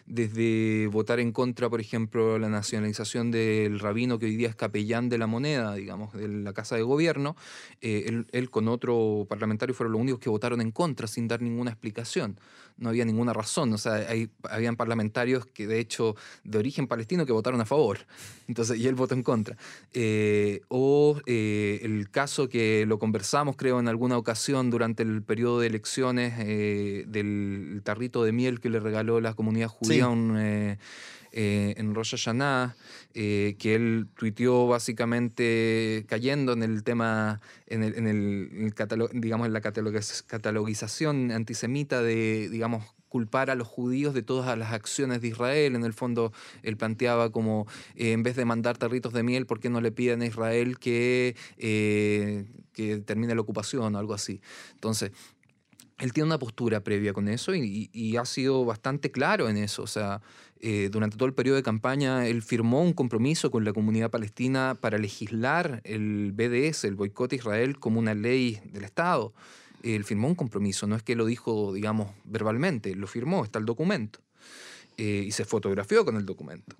desde 0.05 0.87
votar 0.87 1.19
en 1.19 1.31
contra, 1.31 1.69
por 1.69 1.81
ejemplo, 1.81 2.37
la 2.37 2.49
nacionalización 2.49 3.31
del 3.31 3.79
rabino 3.79 4.19
que 4.19 4.27
hoy 4.27 4.35
día 4.35 4.49
es 4.49 4.55
capellán 4.55 5.09
de 5.09 5.17
la 5.17 5.27
moneda, 5.27 5.73
digamos, 5.73 6.13
de 6.13 6.27
la 6.27 6.53
Casa 6.53 6.75
de 6.75 6.83
Gobierno. 6.83 7.35
Eh, 7.81 8.05
él, 8.07 8.27
él 8.31 8.49
con 8.49 8.67
otro 8.67 9.25
parlamentario 9.27 9.73
fueron 9.73 9.93
los 9.93 10.01
únicos 10.01 10.19
que 10.19 10.29
votaron 10.29 10.61
en 10.61 10.71
contra 10.71 11.07
sin 11.07 11.27
dar 11.27 11.41
ninguna 11.41 11.71
explicación. 11.71 12.39
No 12.77 12.89
había 12.89 13.05
ninguna 13.05 13.31
razón. 13.33 13.71
O 13.73 13.77
sea, 13.77 13.93
hay, 13.93 14.29
habían 14.43 14.75
parlamentarios 14.75 15.45
que, 15.45 15.65
de 15.65 15.79
hecho, 15.79 16.15
de 16.43 16.57
origen 16.57 16.87
palestino 16.87 17.25
que 17.25 17.31
votaron 17.31 17.61
a 17.61 17.65
favor. 17.65 17.99
Entonces, 18.47 18.77
y 18.77 18.87
él 18.87 18.95
votó 18.95 19.13
en 19.13 19.23
contra. 19.23 19.55
Eh, 19.93 20.61
o 20.67 21.19
eh, 21.25 21.79
el 21.83 22.09
caso 22.09 22.49
que 22.49 22.85
lo 22.85 22.99
conversamos, 22.99 23.55
creo, 23.55 23.79
en 23.79 23.87
alguna 23.87 24.17
ocasión 24.17 24.69
durante 24.69 25.03
el 25.03 25.23
periodo 25.23 25.61
de 25.61 25.67
elecciones 25.67 26.33
eh, 26.39 27.05
del 27.07 27.81
tarrito 27.83 28.23
de 28.23 28.31
miel 28.33 28.59
que 28.59 28.69
le 28.69 28.79
regaló 28.79 29.21
la 29.21 29.33
comunidad 29.33 29.67
judía 29.69 29.95
Sí. 29.95 30.01
a 30.01 30.07
un, 30.09 30.77
eh, 31.35 31.75
en 31.77 31.93
Rosh 31.93 32.11
Hashanah, 32.11 32.75
eh, 33.13 33.55
que 33.59 33.75
él 33.75 34.07
tuiteó 34.15 34.67
básicamente 34.67 36.05
cayendo 36.07 36.53
en 36.53 36.63
el 36.63 36.83
tema, 36.83 37.41
en 37.67 37.83
el, 37.83 38.73
digamos, 39.13 39.45
en 39.45 39.53
la 39.53 39.61
catalogiz- 39.61 40.23
catalogización 40.25 41.31
antisemita 41.31 42.01
de, 42.01 42.49
digamos, 42.49 42.85
culpar 43.09 43.49
a 43.49 43.55
los 43.55 43.67
judíos 43.67 44.13
de 44.13 44.23
todas 44.23 44.57
las 44.57 44.71
acciones 44.73 45.21
de 45.21 45.27
Israel. 45.27 45.75
En 45.75 45.83
el 45.83 45.93
fondo, 45.93 46.31
él 46.63 46.77
planteaba 46.77 47.31
como, 47.31 47.67
eh, 47.95 48.13
en 48.13 48.23
vez 48.23 48.35
de 48.35 48.45
mandar 48.45 48.77
tarritos 48.77 49.13
de 49.13 49.23
miel, 49.23 49.45
¿por 49.45 49.59
qué 49.59 49.69
no 49.69 49.81
le 49.81 49.91
piden 49.91 50.21
a 50.21 50.25
Israel 50.25 50.79
que, 50.79 51.35
eh, 51.57 52.45
que 52.73 52.97
termine 52.99 53.35
la 53.35 53.41
ocupación 53.41 53.93
o 53.95 53.99
algo 53.99 54.13
así? 54.13 54.41
Entonces, 54.73 55.11
él 55.97 56.11
tiene 56.11 56.27
una 56.27 56.39
postura 56.39 56.81
previa 56.81 57.13
con 57.13 57.29
eso 57.29 57.55
y- 57.55 57.89
y 57.93 58.17
ha 58.17 58.25
sido 58.25 58.65
bastante 58.65 59.11
claro 59.11 59.47
en 59.47 59.55
eso. 59.55 59.83
O 59.83 59.87
sea, 59.87 60.21
eh, 60.61 60.89
durante 60.91 61.17
todo 61.17 61.27
el 61.27 61.33
periodo 61.33 61.57
de 61.57 61.63
campaña, 61.63 62.27
él 62.27 62.41
firmó 62.41 62.81
un 62.81 62.93
compromiso 62.93 63.51
con 63.51 63.65
la 63.65 63.73
comunidad 63.73 64.09
palestina 64.09 64.75
para 64.79 64.97
legislar 64.97 65.81
el 65.83 66.31
BDS, 66.33 66.85
el 66.85 66.95
boicot 66.95 67.33
a 67.33 67.35
Israel, 67.35 67.77
como 67.77 67.99
una 67.99 68.13
ley 68.13 68.59
del 68.65 68.83
Estado. 68.83 69.33
Él 69.83 70.03
firmó 70.03 70.27
un 70.27 70.35
compromiso, 70.35 70.87
no 70.87 70.95
es 70.95 71.03
que 71.03 71.15
lo 71.15 71.25
dijo, 71.25 71.73
digamos, 71.73 72.09
verbalmente, 72.23 72.95
lo 72.95 73.05
firmó, 73.05 73.43
está 73.43 73.59
el 73.59 73.65
documento. 73.65 74.19
Eh, 74.97 75.25
y 75.27 75.31
se 75.31 75.43
fotografió 75.43 76.05
con 76.05 76.15
el 76.15 76.25
documento. 76.25 76.77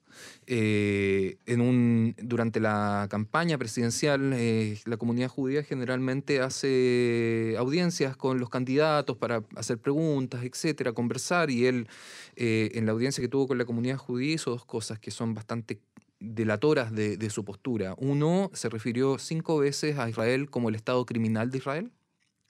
Eh, 0.48 1.38
en 1.46 1.60
un, 1.60 2.16
durante 2.18 2.62
la 2.62 3.08
campaña 3.10 3.58
presidencial, 3.58 4.32
eh, 4.34 4.80
la 4.86 4.96
comunidad 4.96 5.28
judía 5.28 5.64
generalmente 5.64 6.40
hace 6.40 7.56
audiencias 7.58 8.16
con 8.16 8.40
los 8.40 8.50
candidatos 8.50 9.18
para 9.18 9.44
hacer 9.58 9.80
preguntas, 9.80 10.46
etcétera, 10.46 10.94
conversar. 10.94 11.50
Y 11.50 11.66
él, 11.66 11.90
eh, 12.38 12.72
en 12.76 12.86
la 12.86 12.94
audiencia 12.94 13.22
que 13.22 13.28
tuvo 13.28 13.48
con 13.50 13.58
la 13.58 13.66
comunidad 13.66 13.98
judía, 13.98 14.36
hizo 14.36 14.52
dos 14.52 14.64
cosas 14.64 14.98
que 14.98 15.12
son 15.12 15.34
bastante 15.34 15.82
delatoras 16.22 16.94
de, 16.94 17.18
de 17.18 17.30
su 17.30 17.44
postura. 17.44 17.96
Uno, 17.98 18.50
se 18.54 18.70
refirió 18.70 19.18
cinco 19.18 19.58
veces 19.58 20.00
a 20.00 20.10
Israel 20.10 20.50
como 20.50 20.70
el 20.70 20.76
Estado 20.76 21.06
criminal 21.06 21.52
de 21.52 21.58
Israel 21.58 21.92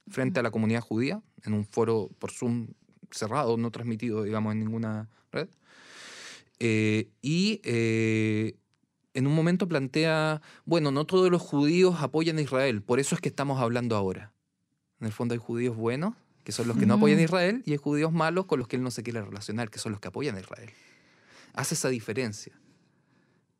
frente 0.07 0.39
a 0.39 0.43
la 0.43 0.51
comunidad 0.51 0.81
judía, 0.81 1.23
en 1.43 1.53
un 1.53 1.65
foro 1.65 2.11
por 2.19 2.31
Zoom 2.31 2.67
cerrado, 3.15 3.57
no 3.57 3.71
transmitido, 3.71 4.23
digamos, 4.23 4.53
en 4.53 4.59
ninguna 4.59 5.09
red. 5.31 5.47
Eh, 6.59 7.09
y 7.21 7.61
eh, 7.63 8.55
en 9.13 9.27
un 9.27 9.35
momento 9.35 9.67
plantea, 9.67 10.41
bueno, 10.65 10.91
no 10.91 11.05
todos 11.05 11.29
los 11.31 11.41
judíos 11.41 11.95
apoyan 11.99 12.37
a 12.37 12.41
Israel, 12.41 12.81
por 12.81 12.99
eso 12.99 13.15
es 13.15 13.21
que 13.21 13.29
estamos 13.29 13.61
hablando 13.61 13.95
ahora. 13.95 14.33
En 14.99 15.07
el 15.07 15.13
fondo 15.13 15.33
hay 15.33 15.39
judíos 15.39 15.75
buenos, 15.75 16.15
que 16.43 16.51
son 16.51 16.67
los 16.67 16.77
que 16.77 16.85
no 16.85 16.95
apoyan 16.95 17.19
a. 17.19 17.23
Israel, 17.23 17.63
y 17.65 17.71
hay 17.71 17.77
judíos 17.77 18.11
malos 18.11 18.45
con 18.45 18.59
los 18.59 18.67
que 18.67 18.75
él 18.75 18.83
no 18.83 18.91
se 18.91 19.03
quiere 19.03 19.21
relacionar, 19.21 19.69
que 19.69 19.79
son 19.79 19.91
los 19.91 19.99
que 19.99 20.09
apoyan 20.09 20.35
a 20.35 20.39
Israel. 20.39 20.69
Hace 21.53 21.75
esa 21.75 21.89
diferencia. 21.89 22.57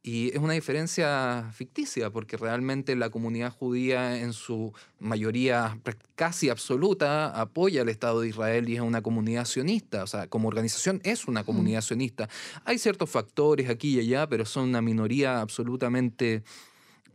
Y 0.08 0.30
es 0.30 0.38
una 0.38 0.54
diferencia 0.54 1.50
ficticia, 1.52 2.12
porque 2.12 2.38
realmente 2.38 2.96
la 2.96 3.10
comunidad 3.10 3.52
judía 3.52 4.22
en 4.22 4.34
su 4.34 4.72
mayoría 5.00 5.80
casi 6.14 6.50
absoluta 6.50 7.32
apoya 7.32 7.82
al 7.82 7.90
Estado 7.90 8.22
de 8.22 8.28
Israel 8.28 8.70
y 8.70 8.76
es 8.76 8.82
una 8.82 9.02
comunidad 9.02 9.46
sionista. 9.46 10.04
O 10.04 10.08
sea, 10.08 10.28
como 10.28 10.48
organización 10.48 11.02
es 11.04 11.28
una 11.28 11.44
comunidad 11.44 11.82
sionista. 11.82 12.30
Hay 12.66 12.78
ciertos 12.78 13.10
factores 13.10 13.68
aquí 13.68 13.96
y 13.96 14.00
allá, 14.02 14.30
pero 14.30 14.46
son 14.46 14.70
una 14.70 14.80
minoría 14.80 15.42
absolutamente... 15.42 16.44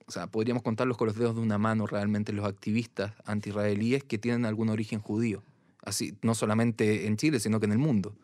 O 0.09 0.11
sea, 0.11 0.27
podríamos 0.27 0.65
contarlos 0.65 0.97
con 0.97 1.07
los 1.07 1.17
dedos 1.17 1.37
de 1.37 1.43
una 1.43 1.59
mano 1.59 1.87
realmente 1.87 2.33
los 2.33 2.45
activistas 2.45 3.13
anti-israelíes 3.25 4.03
que 4.03 4.19
tienen 4.19 4.45
algún 4.45 4.69
origen 4.69 4.99
judío. 4.99 5.45
Así, 5.85 6.15
no 6.23 6.35
solamente 6.35 7.07
en 7.07 7.17
Chile, 7.17 7.39
sino 7.39 7.61
que 7.61 7.67
en 7.67 7.73
el 7.73 7.79
mundo. 7.79 8.17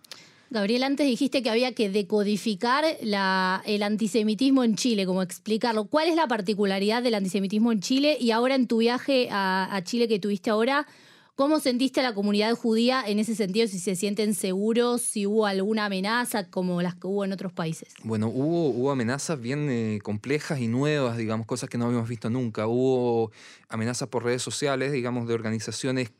Gabriel, 0.49 0.85
antes 0.85 1.07
dijiste 1.07 1.43
que 1.43 1.51
había 1.51 1.75
que 1.75 1.91
decodificar 1.91 2.85
el 2.85 3.83
antisemitismo 3.83 4.63
en 4.63 4.77
Chile, 4.77 5.05
como 5.05 5.23
explicarlo. 5.23 5.87
¿Cuál 5.87 6.09
es 6.09 6.15
la 6.15 6.29
particularidad 6.29 7.03
del 7.03 7.15
antisemitismo 7.15 7.73
en 7.73 7.81
Chile? 7.81 8.17
Y 8.21 8.31
ahora 8.31 8.55
en 8.55 8.69
tu 8.69 8.79
viaje 8.79 9.29
a, 9.31 9.81
Chile 9.83 10.07
que 10.07 10.21
tuviste 10.21 10.51
ahora, 10.51 10.87
¿cómo 11.35 11.59
sentiste 11.59 11.99
a 11.99 12.05
la 12.05 12.15
comunidad 12.15 12.55
judía 12.55 13.03
en 13.05 13.19
ese 13.19 13.35
sentido? 13.35 13.67
Si 13.67 13.81
se 13.81 13.97
sienten 13.97 14.35
seguros, 14.35 15.03
si 15.03 15.27
hubo 15.27 15.47
alguna 15.47 15.87
amenaza 15.87 16.49
como 16.49 16.81
las 16.81 16.95
que 16.95 17.09
hubo 17.09 17.25
en 17.25 17.33
otros 17.33 17.53
países. 17.53 17.93
Bueno, 18.05 18.29
hubo, 18.29 18.69
hubo 18.69 18.93
amenazas 18.93 19.41
bien 19.41 19.69
eh, 19.69 19.99
complejas 20.01 20.61
y 20.61 20.69
nuevas, 20.69 21.17
digamos, 21.17 21.47
cosas 21.47 21.69
que 21.69 21.77
no 21.77 21.87
habíamos 21.87 22.09
visto 22.09 22.31
nunca. 22.31 22.69
Hubo 22.69 23.33
amenazas 23.69 24.09
por 24.09 24.23
redes 24.23 24.43
sociales, 24.43 24.93
digamos, 24.93 25.27
de 25.27 25.35
organizaciones 25.35 26.13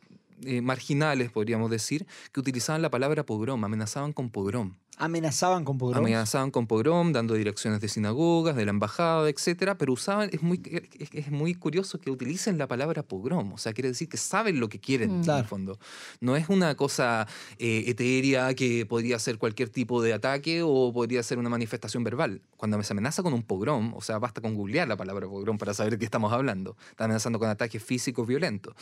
eh, 0.45 0.61
marginales, 0.61 1.31
podríamos 1.31 1.71
decir, 1.71 2.07
que 2.33 2.41
utilizaban 2.41 2.83
la 2.83 2.91
palabra 2.91 3.25
pogrom, 3.25 3.65
amenazaban 3.65 4.13
con 4.13 4.31
pogrom. 4.31 4.75
Amenazaban 4.99 5.67
con 5.67 5.77
pogroms. 5.77 5.99
Amenazaban 5.99 6.51
con 6.51 6.67
pogrom, 6.67 7.13
dando 7.13 7.35
direcciones 7.35 7.83
de 7.83 7.89
sinagogas, 7.89 8.57
de 8.57 8.65
la 8.65 8.71
embajada, 8.71 9.29
etcétera, 9.29 9.77
pero 9.77 9.93
usaban, 9.93 10.31
es 10.33 10.41
muy, 10.43 10.63
es, 10.99 11.11
es 11.13 11.31
muy 11.31 11.53
curioso 11.55 11.99
que 12.01 12.11
utilicen 12.11 12.57
la 12.57 12.67
palabra 12.67 13.03
pogrom, 13.03 13.53
o 13.53 13.59
sea, 13.59 13.75
quiere 13.75 13.91
decir 13.91 14.09
que 14.09 14.17
saben 14.17 14.59
lo 14.59 14.71
que 14.71 14.81
quieren, 14.81 15.21
Mm. 15.21 15.25
en 15.31 15.37
el 15.37 15.45
fondo. 15.45 15.79
No 16.21 16.35
es 16.35 16.49
una 16.49 16.75
cosa 16.77 17.29
eh, 17.59 17.85
etérea 17.89 18.55
que 18.55 18.87
podría 18.87 19.19
ser 19.19 19.37
cualquier 19.37 19.69
tipo 19.69 20.01
de 20.01 20.15
ataque 20.15 20.63
o 20.65 20.91
podría 20.95 21.23
ser 21.23 21.37
una 21.37 21.51
manifestación 21.51 22.03
verbal. 22.03 22.41
Cuando 22.57 22.83
se 22.83 22.95
amenaza 22.95 23.23
con 23.23 23.35
un 23.35 23.43
pogrom, 23.43 23.93
o 23.93 24.01
sea, 24.01 24.19
basta 24.19 24.41
con 24.41 24.55
googlear 24.55 24.89
la 24.89 24.97
palabra 24.97 25.27
pogrom 25.29 25.59
para 25.59 25.75
saber 25.75 25.93
de 25.93 25.99
qué 25.99 26.07
estamos 26.07 26.33
hablando. 26.33 26.75
Está 26.89 27.05
amenazando 27.05 27.39
con 27.39 27.51
ataques 27.51 27.85
físicos 27.85 28.27
violentos. 28.27 28.75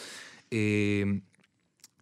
Eh, 0.52 1.23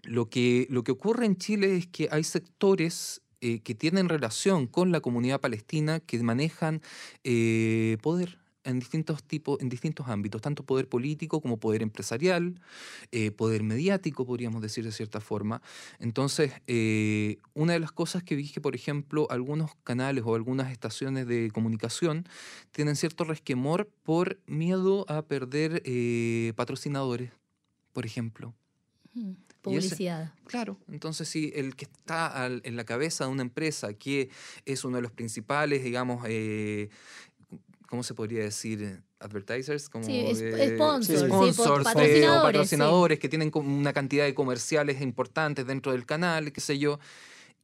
lo 0.03 0.29
que, 0.29 0.67
lo 0.71 0.83
que 0.85 0.93
ocurre 0.93 1.27
en 1.27 1.37
Chile 1.37 1.77
es 1.77 1.87
que 1.87 2.09
hay 2.11 2.25
sectores 2.25 3.23
eh, 3.45 3.61
que 3.61 3.75
tienen 3.75 4.09
relación 4.09 4.69
con 4.69 4.93
la 4.93 5.01
comunidad 5.01 5.41
palestina 5.41 5.99
que 5.99 6.23
manejan 6.23 6.81
eh, 7.25 7.99
poder 8.01 8.39
en 8.63 8.79
distintos 8.79 9.25
tipos, 9.25 9.61
en 9.61 9.69
distintos 9.69 10.07
ámbitos, 10.07 10.41
tanto 10.41 10.63
poder 10.63 10.89
político 10.89 11.41
como 11.41 11.59
poder 11.59 11.83
empresarial, 11.83 12.61
eh, 13.11 13.33
poder 13.33 13.65
mediático, 13.65 14.25
podríamos 14.25 14.63
decir 14.63 14.85
de 14.85 14.93
cierta 14.93 15.21
forma. 15.21 15.61
Entonces, 15.99 16.53
una 17.55 17.73
de 17.73 17.81
las 17.81 17.91
cosas 17.91 18.23
que 18.23 18.37
vi 18.37 18.49
por 18.63 18.77
ejemplo, 18.77 19.27
algunos 19.31 19.75
canales 19.83 20.23
o 20.25 20.37
algunas 20.37 20.71
estaciones 20.71 21.27
de 21.27 21.51
comunicación 21.51 22.25
tienen 22.71 22.95
cierto 22.95 23.25
resquemor 23.25 23.91
por 24.05 24.39
miedo 24.47 25.05
a 25.09 25.23
perder 25.23 25.83
patrocinadores, 26.55 27.33
por 27.93 28.07
ejemplo. 28.07 28.55
Mm, 29.15 29.33
Y 29.65 29.77
ese- 29.77 29.89
Publicidad. 29.91 30.33
Claro, 30.47 30.77
entonces 30.91 31.29
si 31.29 31.53
el 31.55 31.77
que 31.77 31.85
está 31.85 32.27
al- 32.27 32.63
en 32.65 32.77
la 32.77 32.85
cabeza 32.85 33.25
de 33.25 33.31
una 33.31 33.43
empresa 33.43 33.95
que 33.95 34.29
es 34.65 34.85
uno 34.85 34.97
de 34.97 35.03
los 35.03 35.13
principales, 35.13 35.85
digamos, 35.85 36.25
eh, 36.29 36.89
¿cómo 37.89 38.03
se 38.03 38.15
podría 38.15 38.43
decir? 38.43 39.03
Advertisers, 39.21 39.89
como 39.89 40.05
Sí, 40.05 40.13
de- 40.35 40.75
sponsors, 40.75 41.07
sí, 41.21 41.27
sponsors, 41.29 41.55
po- 41.57 41.79
eh, 41.79 41.85
patrocinadores, 41.85 42.27
o 42.39 42.43
patrocinadores 42.43 43.19
que 43.21 43.29
tienen 43.29 43.53
una 43.55 43.93
cantidad 43.93 44.25
de 44.25 44.35
comerciales 44.35 45.01
importantes 45.01 45.65
dentro 45.65 45.93
del 45.93 46.07
canal, 46.07 46.53
qué 46.53 46.61
sé 46.61 46.77
yo, 46.81 46.99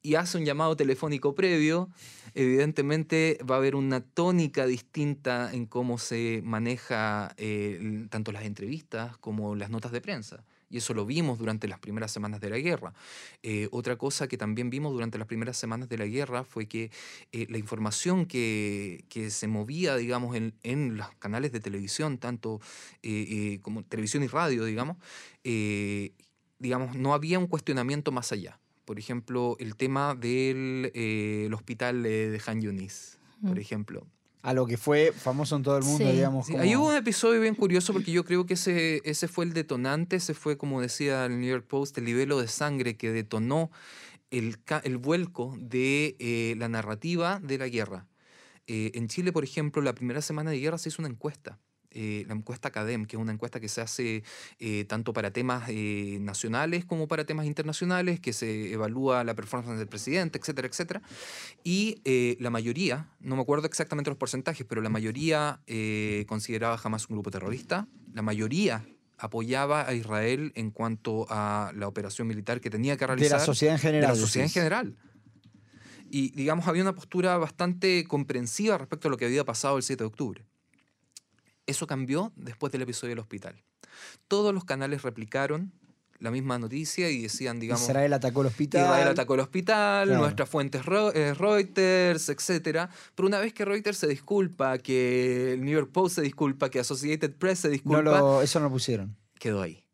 y 0.00 0.14
hace 0.14 0.38
un 0.38 0.44
llamado 0.44 0.76
telefónico 0.76 1.34
previo, 1.34 1.88
evidentemente 2.34 3.38
va 3.48 3.56
a 3.56 3.58
haber 3.58 3.74
una 3.74 4.00
tónica 4.00 4.66
distinta 4.66 5.52
en 5.52 5.66
cómo 5.66 5.98
se 5.98 6.40
maneja 6.44 7.34
eh, 7.36 8.06
tanto 8.08 8.30
las 8.30 8.44
entrevistas 8.44 9.16
como 9.18 9.56
las 9.56 9.70
notas 9.70 9.90
de 9.90 10.00
prensa. 10.00 10.44
Y 10.70 10.78
eso 10.78 10.92
lo 10.94 11.06
vimos 11.06 11.38
durante 11.38 11.66
las 11.66 11.78
primeras 11.78 12.12
semanas 12.12 12.40
de 12.40 12.50
la 12.50 12.58
guerra. 12.58 12.92
Eh, 13.42 13.68
otra 13.70 13.96
cosa 13.96 14.28
que 14.28 14.36
también 14.36 14.68
vimos 14.70 14.92
durante 14.92 15.18
las 15.18 15.26
primeras 15.26 15.56
semanas 15.56 15.88
de 15.88 15.98
la 15.98 16.06
guerra 16.06 16.44
fue 16.44 16.66
que 16.66 16.90
eh, 17.32 17.46
la 17.48 17.58
información 17.58 18.26
que, 18.26 19.04
que, 19.08 19.30
se 19.30 19.48
movía, 19.48 19.96
digamos, 19.96 20.36
en, 20.36 20.54
en, 20.62 20.96
los 20.96 21.08
canales 21.18 21.52
de 21.52 21.60
televisión, 21.60 22.18
tanto 22.18 22.60
eh, 23.02 23.58
como 23.62 23.82
televisión 23.82 24.22
y 24.22 24.26
radio, 24.26 24.64
digamos, 24.64 24.96
digamos, 26.58 26.96
no 26.96 27.14
había 27.14 27.38
un 27.38 27.46
cuestionamiento 27.46 28.12
más 28.12 28.32
allá. 28.32 28.60
Por 28.84 28.98
ejemplo, 28.98 29.56
el 29.60 29.76
tema 29.76 30.14
del 30.14 31.50
hospital 31.54 32.02
de 32.02 32.40
Han 32.46 32.60
Yunis, 32.60 33.18
por 33.42 33.58
ejemplo 33.58 34.06
a 34.48 34.54
lo 34.54 34.64
que 34.64 34.78
fue 34.78 35.12
famoso 35.12 35.56
en 35.56 35.62
todo 35.62 35.76
el 35.76 35.84
mundo, 35.84 36.10
digamos. 36.10 36.46
Sí, 36.46 36.56
Ahí 36.56 36.74
hubo 36.74 36.88
un 36.88 36.94
episodio 36.94 37.38
bien 37.38 37.54
curioso 37.54 37.92
porque 37.92 38.12
yo 38.12 38.24
creo 38.24 38.46
que 38.46 38.54
ese, 38.54 39.02
ese 39.04 39.28
fue 39.28 39.44
el 39.44 39.52
detonante, 39.52 40.16
ese 40.16 40.32
fue, 40.32 40.56
como 40.56 40.80
decía 40.80 41.26
el 41.26 41.38
New 41.38 41.50
York 41.50 41.66
Post, 41.66 41.98
el 41.98 42.06
libelo 42.06 42.40
de 42.40 42.48
sangre 42.48 42.96
que 42.96 43.12
detonó 43.12 43.70
el, 44.30 44.56
el 44.84 44.96
vuelco 44.96 45.54
de 45.58 46.16
eh, 46.18 46.54
la 46.56 46.70
narrativa 46.70 47.40
de 47.40 47.58
la 47.58 47.68
guerra. 47.68 48.06
Eh, 48.66 48.92
en 48.94 49.08
Chile, 49.08 49.32
por 49.32 49.44
ejemplo, 49.44 49.82
la 49.82 49.94
primera 49.94 50.22
semana 50.22 50.50
de 50.50 50.58
guerra 50.58 50.78
se 50.78 50.88
hizo 50.88 51.02
una 51.02 51.10
encuesta 51.10 51.58
eh, 52.00 52.24
la 52.28 52.34
encuesta 52.34 52.70
CADEM, 52.70 53.06
que 53.06 53.16
es 53.16 53.20
una 53.20 53.32
encuesta 53.32 53.58
que 53.58 53.68
se 53.68 53.80
hace 53.80 54.22
eh, 54.60 54.84
tanto 54.84 55.12
para 55.12 55.32
temas 55.32 55.68
eh, 55.68 56.18
nacionales 56.20 56.84
como 56.84 57.08
para 57.08 57.24
temas 57.24 57.44
internacionales, 57.44 58.20
que 58.20 58.32
se 58.32 58.72
evalúa 58.72 59.24
la 59.24 59.34
performance 59.34 59.80
del 59.80 59.88
presidente, 59.88 60.38
etcétera, 60.38 60.68
etcétera. 60.68 61.02
Y 61.64 62.00
la 62.38 62.50
mayoría, 62.50 63.08
no 63.18 63.34
me 63.34 63.42
acuerdo 63.42 63.66
exactamente 63.66 64.10
los 64.10 64.16
porcentajes, 64.16 64.64
pero 64.64 64.80
la 64.80 64.90
mayoría 64.90 65.60
consideraba 66.28 66.78
jamás 66.78 67.08
un 67.08 67.16
grupo 67.16 67.32
terrorista, 67.32 67.88
la 68.14 68.22
mayoría 68.22 68.84
apoyaba 69.18 69.88
a 69.88 69.92
Israel 69.92 70.52
en 70.54 70.70
cuanto 70.70 71.26
a 71.28 71.72
la 71.74 71.88
operación 71.88 72.28
militar 72.28 72.60
que 72.60 72.70
tenía 72.70 72.96
que 72.96 73.08
realizar. 73.08 73.38
De 73.38 73.42
la 73.42 73.46
sociedad 73.46 73.74
en 73.74 73.80
general. 73.80 74.02
De 74.02 74.16
la 74.16 74.20
sociedad 74.20 74.46
en 74.46 74.52
general. 74.52 74.96
Y 76.10 76.30
digamos, 76.30 76.68
había 76.68 76.82
una 76.82 76.94
postura 76.94 77.36
bastante 77.38 78.04
comprensiva 78.04 78.78
respecto 78.78 79.08
a 79.08 79.10
lo 79.10 79.16
que 79.16 79.24
había 79.24 79.44
pasado 79.44 79.76
el 79.76 79.82
7 79.82 80.04
de 80.04 80.06
octubre. 80.06 80.46
Eso 81.68 81.86
cambió 81.86 82.32
después 82.34 82.72
del 82.72 82.80
episodio 82.80 83.10
del 83.10 83.18
hospital. 83.18 83.62
Todos 84.26 84.54
los 84.54 84.64
canales 84.64 85.02
replicaron 85.02 85.70
la 86.18 86.30
misma 86.30 86.58
noticia 86.58 87.10
y 87.10 87.22
decían, 87.22 87.60
digamos... 87.60 87.82
Israel 87.82 88.14
atacó 88.14 88.40
el 88.40 88.46
hospital. 88.46 88.84
Israel 88.86 89.08
atacó 89.08 89.34
el 89.34 89.40
hospital, 89.40 90.14
nuestras 90.14 90.48
fuentes 90.48 90.80
eh, 91.14 91.34
Reuters, 91.34 92.30
etc. 92.30 92.88
Pero 93.14 93.28
una 93.28 93.38
vez 93.38 93.52
que 93.52 93.66
Reuters 93.66 93.98
se 93.98 94.06
disculpa, 94.06 94.78
que 94.78 95.52
el 95.52 95.62
New 95.62 95.74
York 95.74 95.90
Post 95.92 96.16
se 96.16 96.22
disculpa, 96.22 96.70
que 96.70 96.80
Associated 96.80 97.34
Press 97.34 97.58
se 97.60 97.68
disculpa... 97.68 98.18
No 98.18 98.40
eso 98.40 98.58
no 98.60 98.64
lo 98.64 98.72
pusieron. 98.72 99.14
Quedó 99.38 99.60
ahí. 99.60 99.84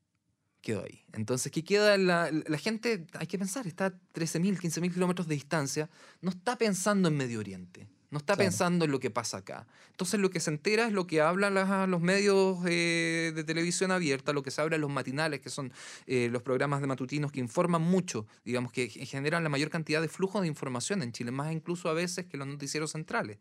Quedó 0.60 0.84
ahí. 0.84 1.04
Entonces, 1.12 1.50
¿qué 1.50 1.64
queda? 1.64 1.98
La, 1.98 2.30
la 2.30 2.58
gente, 2.58 3.08
hay 3.18 3.26
que 3.26 3.36
pensar, 3.36 3.66
está 3.66 3.86
a 3.86 3.90
13.000, 3.90 4.60
15.000 4.60 4.94
kilómetros 4.94 5.26
de 5.26 5.34
distancia, 5.34 5.90
no 6.22 6.30
está 6.30 6.56
pensando 6.56 7.08
en 7.08 7.16
Medio 7.16 7.40
Oriente. 7.40 7.88
No 8.10 8.18
está 8.18 8.36
pensando 8.36 8.84
en 8.84 8.90
lo 8.90 9.00
que 9.00 9.10
pasa 9.10 9.38
acá. 9.38 9.66
Entonces 9.90 10.20
lo 10.20 10.30
que 10.30 10.40
se 10.40 10.50
entera 10.50 10.86
es 10.86 10.92
lo 10.92 11.06
que 11.06 11.20
hablan 11.20 11.54
los 11.90 12.00
medios 12.00 12.58
eh, 12.66 13.32
de 13.34 13.44
televisión 13.44 13.90
abierta, 13.90 14.32
lo 14.32 14.42
que 14.42 14.50
se 14.50 14.60
habla 14.60 14.76
en 14.76 14.82
los 14.82 14.90
matinales, 14.90 15.40
que 15.40 15.50
son 15.50 15.72
eh, 16.06 16.28
los 16.30 16.42
programas 16.42 16.80
de 16.80 16.86
matutinos 16.86 17.32
que 17.32 17.40
informan 17.40 17.82
mucho, 17.82 18.26
digamos, 18.44 18.72
que 18.72 18.88
generan 18.88 19.42
la 19.42 19.48
mayor 19.48 19.70
cantidad 19.70 20.00
de 20.00 20.08
flujo 20.08 20.40
de 20.40 20.46
información 20.46 21.02
en 21.02 21.12
Chile, 21.12 21.30
más 21.30 21.52
incluso 21.52 21.88
a 21.88 21.92
veces 21.92 22.26
que 22.26 22.36
los 22.36 22.46
noticieros 22.46 22.92
centrales. 22.92 23.38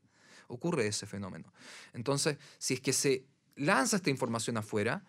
Ocurre 0.48 0.88
ese 0.88 1.06
fenómeno. 1.06 1.54
Entonces, 1.94 2.38
si 2.58 2.74
es 2.74 2.82
que 2.82 2.94
se 2.94 3.26
lanza 3.56 3.98
esta 3.98 4.10
información 4.10 4.58
afuera, 4.58 5.04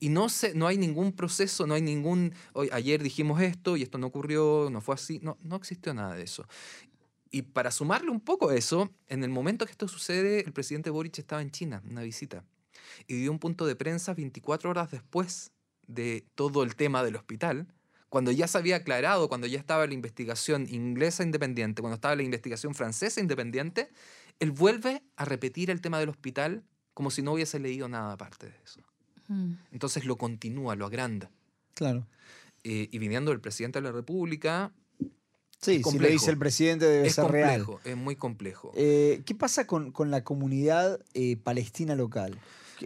y 0.00 0.08
no, 0.10 0.28
se, 0.28 0.54
no 0.54 0.66
hay 0.66 0.78
ningún 0.78 1.12
proceso, 1.12 1.66
no 1.66 1.74
hay 1.74 1.82
ningún, 1.82 2.32
hoy, 2.52 2.68
ayer 2.72 3.02
dijimos 3.02 3.40
esto 3.40 3.76
y 3.76 3.82
esto 3.82 3.98
no 3.98 4.06
ocurrió, 4.06 4.68
no 4.70 4.80
fue 4.80 4.94
así, 4.94 5.18
no, 5.22 5.38
no 5.42 5.56
existió 5.56 5.92
nada 5.92 6.14
de 6.14 6.22
eso. 6.22 6.46
Y 7.30 7.42
para 7.42 7.70
sumarle 7.70 8.10
un 8.10 8.20
poco 8.20 8.50
a 8.50 8.54
eso, 8.54 8.90
en 9.06 9.24
el 9.24 9.30
momento 9.30 9.66
que 9.66 9.72
esto 9.72 9.88
sucede, 9.88 10.40
el 10.40 10.52
presidente 10.52 10.90
Boric 10.90 11.18
estaba 11.18 11.42
en 11.42 11.50
China, 11.50 11.82
en 11.84 11.92
una 11.92 12.02
visita, 12.02 12.44
y 13.06 13.16
dio 13.16 13.30
un 13.30 13.38
punto 13.38 13.66
de 13.66 13.76
prensa 13.76 14.14
24 14.14 14.70
horas 14.70 14.90
después 14.90 15.52
de 15.86 16.26
todo 16.34 16.62
el 16.62 16.76
tema 16.76 17.02
del 17.02 17.16
hospital, 17.16 17.66
cuando 18.08 18.30
ya 18.32 18.48
se 18.48 18.56
había 18.56 18.76
aclarado, 18.76 19.28
cuando 19.28 19.46
ya 19.46 19.58
estaba 19.58 19.86
la 19.86 19.94
investigación 19.94 20.66
inglesa 20.70 21.22
independiente, 21.22 21.82
cuando 21.82 21.96
estaba 21.96 22.16
la 22.16 22.22
investigación 22.22 22.74
francesa 22.74 23.20
independiente, 23.20 23.90
él 24.38 24.50
vuelve 24.50 25.02
a 25.16 25.24
repetir 25.24 25.70
el 25.70 25.80
tema 25.80 25.98
del 25.98 26.08
hospital 26.08 26.64
como 26.94 27.10
si 27.10 27.22
no 27.22 27.32
hubiese 27.32 27.58
leído 27.58 27.88
nada 27.88 28.12
aparte 28.12 28.46
de 28.46 28.56
eso. 28.64 28.80
Mm. 29.28 29.52
Entonces 29.72 30.04
lo 30.04 30.16
continúa, 30.16 30.74
lo 30.74 30.86
agranda. 30.86 31.30
Claro. 31.74 32.06
Eh, 32.64 32.88
y 32.90 32.98
viniendo 32.98 33.30
del 33.30 33.40
presidente 33.40 33.78
de 33.78 33.84
la 33.84 33.92
República, 33.92 34.72
Sí, 35.60 35.82
si 35.82 35.98
lo 35.98 36.08
dice 36.08 36.30
el 36.30 36.38
presidente 36.38 36.86
debe 36.86 37.10
ser 37.10 37.24
complejo, 37.24 37.80
Es 37.84 37.96
muy 37.96 38.14
complejo. 38.14 38.72
Eh, 38.76 39.22
¿Qué 39.26 39.34
pasa 39.34 39.66
con, 39.66 39.92
la 40.10 40.22
comunidad 40.22 41.00
eh, 41.14 41.36
palestina 41.36 41.96
local? 41.96 42.38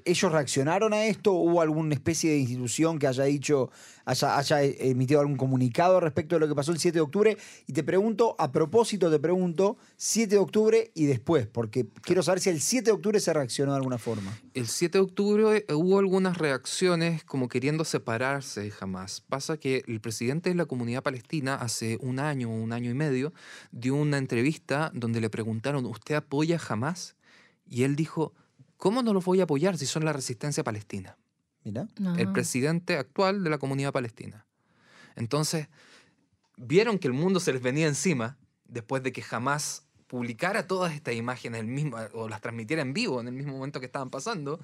¿Ellos 0.04 0.32
reaccionaron 0.32 0.92
a 0.92 1.04
esto? 1.06 1.32
¿Hubo 1.32 1.60
alguna 1.60 1.94
especie 1.94 2.30
de 2.30 2.38
institución 2.38 2.98
que 2.98 3.06
haya 3.06 3.24
dicho, 3.24 3.70
haya, 4.04 4.62
emitido 4.62 5.20
algún 5.20 5.36
comunicado 5.36 6.00
respecto 6.00 6.36
de 6.36 6.40
lo 6.40 6.48
que 6.48 6.54
pasó 6.54 6.72
el 6.72 6.78
7 6.78 6.94
de 6.94 7.00
octubre? 7.00 7.36
Y 7.66 7.72
te 7.72 7.82
pregunto, 7.82 8.34
a 8.38 8.52
propósito, 8.52 9.10
te 9.10 9.18
pregunto, 9.18 9.76
7 9.96 10.34
de 10.34 10.38
octubre 10.38 10.90
y 10.94 11.06
después, 11.06 11.46
porque 11.46 11.86
quiero 12.02 12.22
saber 12.22 12.40
si 12.40 12.50
el 12.50 12.60
7 12.60 12.84
de 12.84 12.92
octubre 12.92 13.20
se 13.20 13.32
reaccionó 13.32 13.72
de 13.72 13.78
alguna 13.78 13.98
forma. 13.98 14.36
El 14.54 14.66
7 14.66 14.98
de 14.98 15.04
octubre 15.04 15.64
eh, 15.68 15.74
hubo 15.74 15.98
algunas 15.98 16.38
reacciones 16.38 17.24
como 17.24 17.48
queriendo 17.48 17.84
separarse 17.84 18.70
jamás. 18.70 19.20
Pasa 19.20 19.56
que 19.56 19.82
el 19.86 20.00
presidente 20.00 20.50
de 20.50 20.56
la 20.56 20.66
comunidad 20.66 21.02
palestina 21.02 21.54
hace 21.54 21.98
un 22.00 22.18
año, 22.18 22.48
un 22.48 22.72
año 22.72 22.90
y 22.90 22.94
medio, 22.94 23.32
dio 23.70 23.94
una 23.94 24.18
entrevista 24.18 24.90
donde 24.94 25.20
le 25.20 25.30
preguntaron, 25.30 25.84
¿usted 25.86 26.14
apoya 26.14 26.58
jamás? 26.58 27.16
Y 27.68 27.84
él 27.84 27.96
dijo, 27.96 28.34
¿Cómo 28.82 29.00
no 29.04 29.12
los 29.12 29.24
voy 29.24 29.38
a 29.38 29.44
apoyar 29.44 29.78
si 29.78 29.86
son 29.86 30.04
la 30.04 30.12
resistencia 30.12 30.64
palestina? 30.64 31.16
Mira. 31.62 31.86
El 32.18 32.32
presidente 32.32 32.96
actual 32.96 33.44
de 33.44 33.48
la 33.48 33.58
comunidad 33.58 33.92
palestina. 33.92 34.44
Entonces, 35.14 35.68
vieron 36.56 36.98
que 36.98 37.06
el 37.06 37.12
mundo 37.12 37.38
se 37.38 37.52
les 37.52 37.62
venía 37.62 37.86
encima 37.86 38.38
después 38.64 39.04
de 39.04 39.12
que 39.12 39.22
jamás 39.22 39.86
publicara 40.08 40.66
todas 40.66 40.94
estas 40.94 41.14
imágenes 41.14 41.60
el 41.60 41.68
mismo, 41.68 41.96
o 42.12 42.28
las 42.28 42.40
transmitiera 42.40 42.82
en 42.82 42.92
vivo 42.92 43.20
en 43.20 43.28
el 43.28 43.34
mismo 43.34 43.52
momento 43.52 43.78
que 43.78 43.86
estaban 43.86 44.10
pasando, 44.10 44.58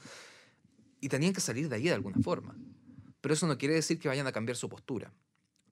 y 1.01 1.09
tenían 1.09 1.33
que 1.33 1.41
salir 1.41 1.69
de 1.69 1.77
ahí 1.77 1.85
de 1.85 1.95
alguna 1.95 2.19
forma. 2.21 2.57
Pero 3.21 3.35
eso 3.35 3.47
no 3.47 3.57
quiere 3.57 3.75
decir 3.75 4.01
que 4.01 4.09
vayan 4.09 4.27
a 4.27 4.33
cambiar 4.33 4.57
su 4.57 4.69
postura. 4.69 5.13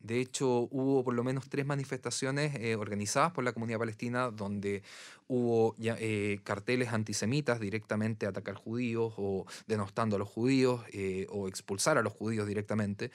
De 0.07 0.21
hecho, 0.21 0.69
hubo 0.71 1.03
por 1.03 1.15
lo 1.15 1.25
menos 1.25 1.49
tres 1.49 1.67
manifestaciones 1.67 2.55
eh, 2.55 2.77
organizadas 2.77 3.33
por 3.33 3.43
la 3.43 3.53
comunidad 3.53 3.81
palestina 3.81 4.31
donde 4.31 4.85
hubo 5.27 5.75
eh, 5.81 6.39
carteles 6.45 6.93
antisemitas 6.93 7.59
directamente 7.59 8.27
atacar 8.27 8.55
judíos 8.55 9.15
o 9.17 9.47
denostando 9.67 10.15
a 10.15 10.19
los 10.21 10.29
judíos 10.29 10.83
eh, 10.93 11.27
o 11.31 11.49
expulsar 11.49 11.99
a 11.99 12.03
los 12.03 12.13
judíos 12.13 12.47
directamente. 12.47 13.11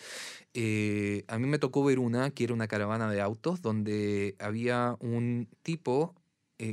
a 1.28 1.40
mí 1.40 1.48
me 1.48 1.60
tocó 1.60 1.86
ver 1.86 2.00
una 2.00 2.32
que 2.32 2.44
era 2.44 2.54
una 2.54 2.68
caravana 2.68 3.10
de 3.10 3.22
autos 3.22 3.62
donde 3.62 4.36
había 4.40 4.98
un 5.00 5.48
tipo 5.64 6.14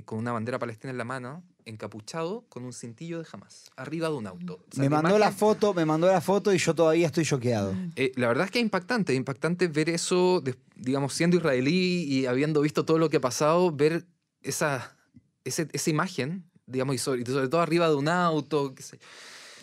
con 0.05 0.19
una 0.19 0.33
bandera 0.33 0.59
palestina 0.59 0.91
en 0.91 0.99
la 0.99 1.05
mano 1.05 1.45
encapuchado 1.69 2.45
con 2.49 2.65
un 2.65 2.73
cintillo 2.73 3.19
de 3.19 3.25
jamás, 3.25 3.71
arriba 3.77 4.09
de 4.09 4.15
un 4.15 4.27
auto. 4.27 4.65
me 4.77 4.89
mandó 4.89 5.19
la 5.19 5.31
foto, 5.33 5.75
me 5.75 5.85
mandó 5.85 6.07
la 6.07 6.21
foto 6.21 6.53
y 6.53 6.59
yo 6.59 6.75
todavía 6.75 7.07
estoy 7.07 7.25
choqueado. 7.25 7.75
Eh, 7.97 8.13
la 8.17 8.29
verdad 8.29 8.47
es 8.47 8.51
que 8.51 8.59
es 8.59 8.63
impactante, 8.63 9.15
impactante 9.15 9.69
ver 9.69 9.91
eso, 9.91 10.43
digamos, 10.77 11.13
siendo 11.13 11.37
israelí 11.37 12.05
y 12.05 12.27
habiendo 12.27 12.61
visto 12.63 12.85
todo 12.85 12.99
lo 12.99 13.11
que 13.11 13.19
ha 13.19 13.21
pasado, 13.21 13.71
ver 13.71 14.07
esa, 14.43 14.97
esa 15.45 15.91
imagen, 15.91 16.45
digamos, 16.67 16.95
y 16.95 16.99
sobre, 16.99 17.25
todo 17.25 17.61
arriba 17.61 17.89
de 17.89 17.95
un 17.95 18.09
auto, 18.09 18.75
que 18.75 18.83
se, 18.83 18.99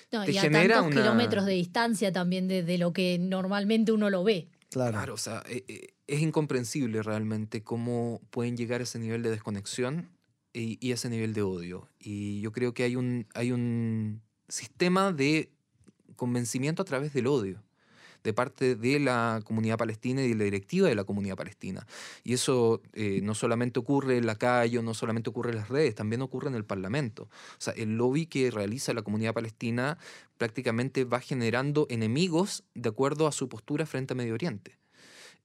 te 0.10 0.32
y 0.32 0.38
a 0.38 0.42
tantos 0.50 0.90
kilómetros 0.90 1.46
de 1.46 1.54
distancia 1.54 2.12
también 2.12 2.48
de, 2.48 2.78
lo 2.78 2.94
que 2.94 3.18
normalmente 3.20 3.92
uno 3.92 4.10
lo 4.10 4.24
ve. 4.24 4.50
Claro. 4.70 4.92
claro 4.92 5.14
o 5.14 5.18
sea, 5.18 5.42
eh, 5.48 5.64
eh, 5.68 5.94
es 6.06 6.22
incomprensible 6.22 7.02
realmente 7.02 7.64
cómo 7.64 8.22
pueden 8.30 8.58
llegar 8.58 8.82
a 8.82 8.84
ese 8.84 9.00
nivel 9.00 9.24
de 9.24 9.30
desconexión 9.30 10.15
y, 10.56 10.92
ese 10.92 11.10
nivel 11.10 11.34
de 11.34 11.42
odio. 11.42 11.90
Y 12.00 12.42
yo 12.42 12.52
creo 12.52 12.74
que 12.74 12.84
hay 12.84 12.96
un, 12.96 13.28
hay 13.34 13.52
un 13.52 14.22
sistema 14.48 15.12
de 15.12 15.52
convencimiento 16.16 16.82
a 16.82 16.86
través 16.86 17.14
del 17.14 17.28
odio 17.28 17.62
de 18.24 18.34
parte 18.34 18.76
de 18.76 19.00
la 19.00 19.42
comunidad 19.46 19.78
palestina 19.78 20.24
y 20.24 20.30
de 20.30 20.36
la 20.36 20.44
directiva 20.46 20.90
de 20.90 20.96
la 20.96 21.04
comunidad 21.04 21.36
palestina. 21.36 21.86
Y 22.24 22.34
eso 22.34 22.82
eh, 22.94 23.20
no 23.22 23.36
solamente 23.36 23.80
ocurre 23.80 24.18
en 24.18 24.26
la 24.26 24.36
calle, 24.36 24.82
no 24.82 24.96
solamente 24.96 25.30
ocurre 25.30 25.52
en 25.52 25.58
las 25.58 25.70
redes, 25.70 25.94
también 25.94 26.24
ocurre 26.24 26.50
en 26.50 26.56
el 26.56 26.66
Parlamento. 26.66 27.24
O 27.24 27.60
sea, 27.60 27.74
el 27.76 27.98
lobby 27.98 28.26
que 28.26 28.50
realiza 28.50 28.96
la 28.96 29.04
comunidad 29.04 29.36
palestina 29.36 30.00
prácticamente 30.40 31.06
va 31.06 31.20
generando 31.20 31.86
enemigos 31.90 32.64
de 32.74 32.90
acuerdo 32.90 33.28
a 33.28 33.32
su 33.32 33.48
postura 33.48 33.86
frente 33.86 34.14
a 34.14 34.16
Medio 34.16 34.34
Oriente. 34.34 34.76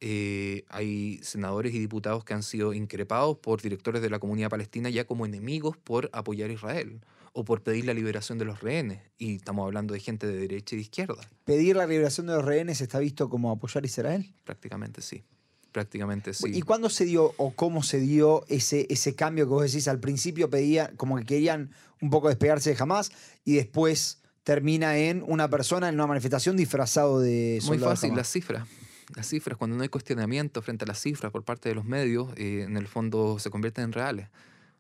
Eh, 0.01 0.65
hay 0.69 1.21
senadores 1.23 1.75
y 1.75 1.79
diputados 1.79 2.25
que 2.25 2.33
han 2.33 2.43
sido 2.43 2.73
increpados 2.73 3.37
por 3.39 3.61
directores 3.61 4.01
de 4.01 4.09
la 4.09 4.19
comunidad 4.19 4.49
palestina 4.49 4.89
ya 4.89 5.05
como 5.05 5.27
enemigos 5.27 5.77
por 5.77 6.09
apoyar 6.13 6.49
a 6.49 6.55
Israel 6.55 7.01
o 7.33 7.45
por 7.45 7.63
pedir 7.63 7.85
la 7.85 7.95
liberación 7.95 8.39
de 8.39 8.47
los 8.47 8.61
rehenes. 8.61 9.01
Y 9.19 9.37
estamos 9.37 9.65
hablando 9.67 9.95
de 9.95 10.01
gente 10.01 10.27
de 10.27 10.39
derecha 10.39 10.75
y 10.75 10.79
de 10.79 10.83
izquierda. 10.83 11.21
¿Pedir 11.45 11.77
la 11.77 11.87
liberación 11.87 12.27
de 12.27 12.35
los 12.35 12.45
rehenes 12.45 12.81
está 12.81 12.99
visto 12.99 13.29
como 13.29 13.51
apoyar 13.51 13.85
a 13.85 13.87
Israel? 13.87 14.35
Prácticamente 14.45 15.03
sí. 15.03 15.23
Prácticamente 15.71 16.35
sí. 16.35 16.51
¿Y 16.53 16.63
cuándo 16.63 16.91
se 16.91 17.05
dio 17.05 17.33
o 17.37 17.53
cómo 17.53 17.83
se 17.83 18.01
dio 18.01 18.45
ese, 18.49 18.87
ese 18.91 19.15
cambio 19.15 19.45
que 19.45 19.51
vos 19.51 19.71
decís? 19.71 19.87
Al 19.87 20.01
principio 20.01 20.51
pedía, 20.51 20.93
como 20.97 21.17
que 21.19 21.25
querían 21.25 21.71
un 22.01 22.11
poco 22.11 22.29
despegarse 22.29 22.75
de 22.75 22.83
Hamas 22.83 23.13
y 23.45 23.55
después 23.55 24.23
termina 24.43 24.97
en 24.97 25.23
una 25.27 25.49
persona 25.49 25.89
en 25.89 25.95
una 25.95 26.07
manifestación 26.07 26.57
disfrazado 26.57 27.21
de 27.21 27.61
Muy 27.67 27.79
fácil, 27.79 28.17
las 28.17 28.33
cifras. 28.33 28.67
Las 29.15 29.29
cifras, 29.29 29.57
cuando 29.57 29.77
no 29.77 29.83
hay 29.83 29.89
cuestionamiento 29.89 30.63
frente 30.63 30.85
a 30.85 30.89
las 30.89 31.01
cifras 31.01 31.33
por 31.33 31.45
parte 31.45 31.69
de 31.69 31.75
los 31.75 31.85
medios, 31.85 32.33
eh, 32.37 32.63
en 32.63 32.77
el 32.77 32.87
fondo 32.87 33.39
se 33.39 33.51
convierten 33.51 33.85
en 33.85 33.93
reales. 33.93 34.29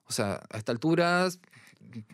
O 0.07 0.13
sea, 0.13 0.43
a 0.51 0.59
esta 0.59 0.73
altura 0.73 1.29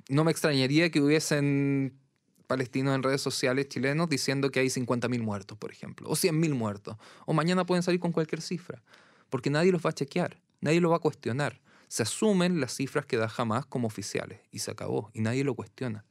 no 0.09 0.24
me 0.24 0.31
extrañaría 0.31 0.90
que 0.90 1.00
hubiesen 1.00 1.98
palestinos 2.46 2.94
en 2.94 3.02
redes 3.02 3.20
sociales 3.20 3.68
chilenos 3.68 4.09
diciendo 4.09 4.50
que 4.50 4.61
hay 4.61 4.68
50.000 4.68 5.20
muertos, 5.20 5.59
por 5.59 5.70
ejemplo, 5.70 6.09
o 6.09 6.14
100.000 6.14 6.55
muertos. 6.55 6.96
O 7.26 7.33
mañana 7.33 7.66
pueden 7.66 7.83
salir 7.83 8.00
con 8.00 8.12
cualquier 8.12 8.40
cifra, 8.40 8.83
porque 9.29 9.50
nadie 9.50 9.72
los 9.72 9.85
va 9.85 9.90
a 9.90 9.94
chequear, 9.94 10.40
nadie 10.61 10.81
lo 10.81 10.90
va 10.90 10.96
a 10.96 11.00
cuestionar. 11.00 11.61
Se 11.88 12.02
asumen 12.02 12.61
las 12.61 12.74
cifras 12.74 13.07
que 13.07 13.16
da 13.16 13.29
jamás 13.29 13.66
como 13.66 13.87
oficiales 13.87 14.40
y 14.50 14.61
se 14.61 14.70
acabó, 14.70 15.11
y 15.14 15.20
nadie 15.20 15.44
lo 15.44 15.55
cuestiona. 15.55 16.05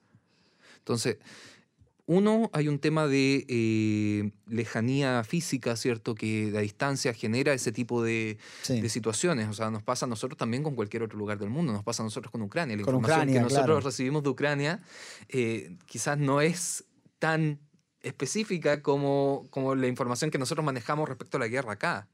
Entonces, 0.77 1.17
uno, 2.07 2.51
hay 2.53 2.67
un 2.67 2.77
tema 2.77 3.07
de 3.07 3.45
eh, 3.49 4.31
lejanía 4.47 5.23
física, 5.23 5.75
¿cierto? 5.75 6.13
Que 6.13 6.51
la 6.51 6.59
distancia 6.59 7.13
genera 7.13 7.53
ese 7.53 7.71
tipo 7.71 8.03
de, 8.03 8.37
situaciones. 8.61 9.49
O 9.49 9.53
sea, 9.53 9.71
nos 9.71 9.81
pasa 9.81 10.05
a 10.05 10.09
nosotros 10.09 10.37
también 10.37 10.61
con 10.61 10.75
cualquier 10.75 11.01
otro 11.01 11.17
lugar 11.17 11.39
del 11.39 11.49
mundo. 11.49 11.73
Nos 11.73 11.83
pasa 11.83 12.03
a 12.03 12.05
nosotros 12.05 12.31
con 12.31 12.43
Ucrania. 12.43 12.75
La 12.75 12.81
información 12.81 13.27
que 13.27 13.39
nosotros 13.39 13.83
recibimos 13.83 14.21
de 14.21 14.29
Ucrania 14.29 14.83
eh, 15.29 15.75
quizás 15.87 16.17
no 16.19 16.41
es 16.41 16.85
tan 17.17 17.59
específica 18.01 18.83
como, 18.83 19.47
como 19.49 19.73
la 19.73 19.87
información 19.87 20.29
que 20.29 20.37
nosotros 20.37 20.63
manejamos 20.63 21.09
respecto 21.09 21.37
a 21.37 21.39
la 21.39 21.47
guerra 21.47 21.73
acá. 21.73 22.07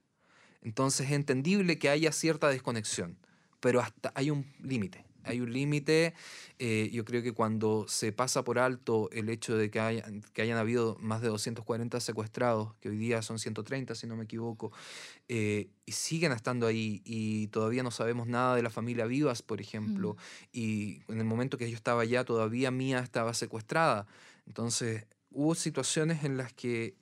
Entonces 0.62 1.08
es 1.08 1.14
entendible 1.14 1.78
que 1.78 1.90
haya 1.90 2.14
cierta 2.14 2.48
desconexión, 2.48 3.18
pero 3.60 3.82
hasta 3.82 4.14
hay 4.16 4.30
un 4.30 4.46
límite 4.62 5.11
hay 5.24 5.42
un 5.42 5.52
límite. 5.52 6.14
Eh, 6.60 6.90
yo 6.92 7.06
creo 7.06 7.24
que 7.24 7.32
cuando 7.32 7.86
se 7.88 8.12
pasa 8.12 8.44
por 8.44 8.60
alto 8.60 9.10
el 9.12 9.30
hecho 9.30 9.58
de 9.58 9.70
que, 9.70 9.80
hayan, 9.80 10.22
que 10.34 10.42
hayan 10.42 10.58
habido 10.58 10.98
más 11.00 11.22
de 11.22 11.30
240 11.30 12.00
secuestrados, 12.00 12.74
que 12.82 12.90
hoy 12.90 12.98
día 12.98 13.22
son 13.22 13.40
130 13.40 13.96
si 13.96 14.08
no 14.08 14.16
me 14.16 14.26
equivoco, 14.26 14.72
eh, 15.28 15.70
y 15.86 15.92
siguen 15.92 16.32
estando 16.32 16.68
ahí 16.68 17.02
y 17.06 17.48
todavía 17.48 17.84
no 17.84 17.92
sabemos 17.92 18.28
nada 18.28 18.56
de 18.56 18.64
la 18.64 18.70
familia 18.70 19.06
Vivas, 19.06 19.42
por 19.42 19.62
ejemplo, 19.62 20.18
y 20.52 21.02
en 21.08 21.20
el 21.20 21.26
momento 21.26 21.58
que 21.58 21.70
yo 21.70 21.76
estaba 21.76 22.04
allá 22.04 22.24
todavía 22.24 22.72
Mía 22.72 23.00
estaba 23.00 23.34
secuestrada. 23.34 24.08
Entonces 24.46 25.06
hubo 25.32 25.56
situaciones 25.56 26.24
en 26.24 26.38
las 26.38 26.54
que 26.54 26.96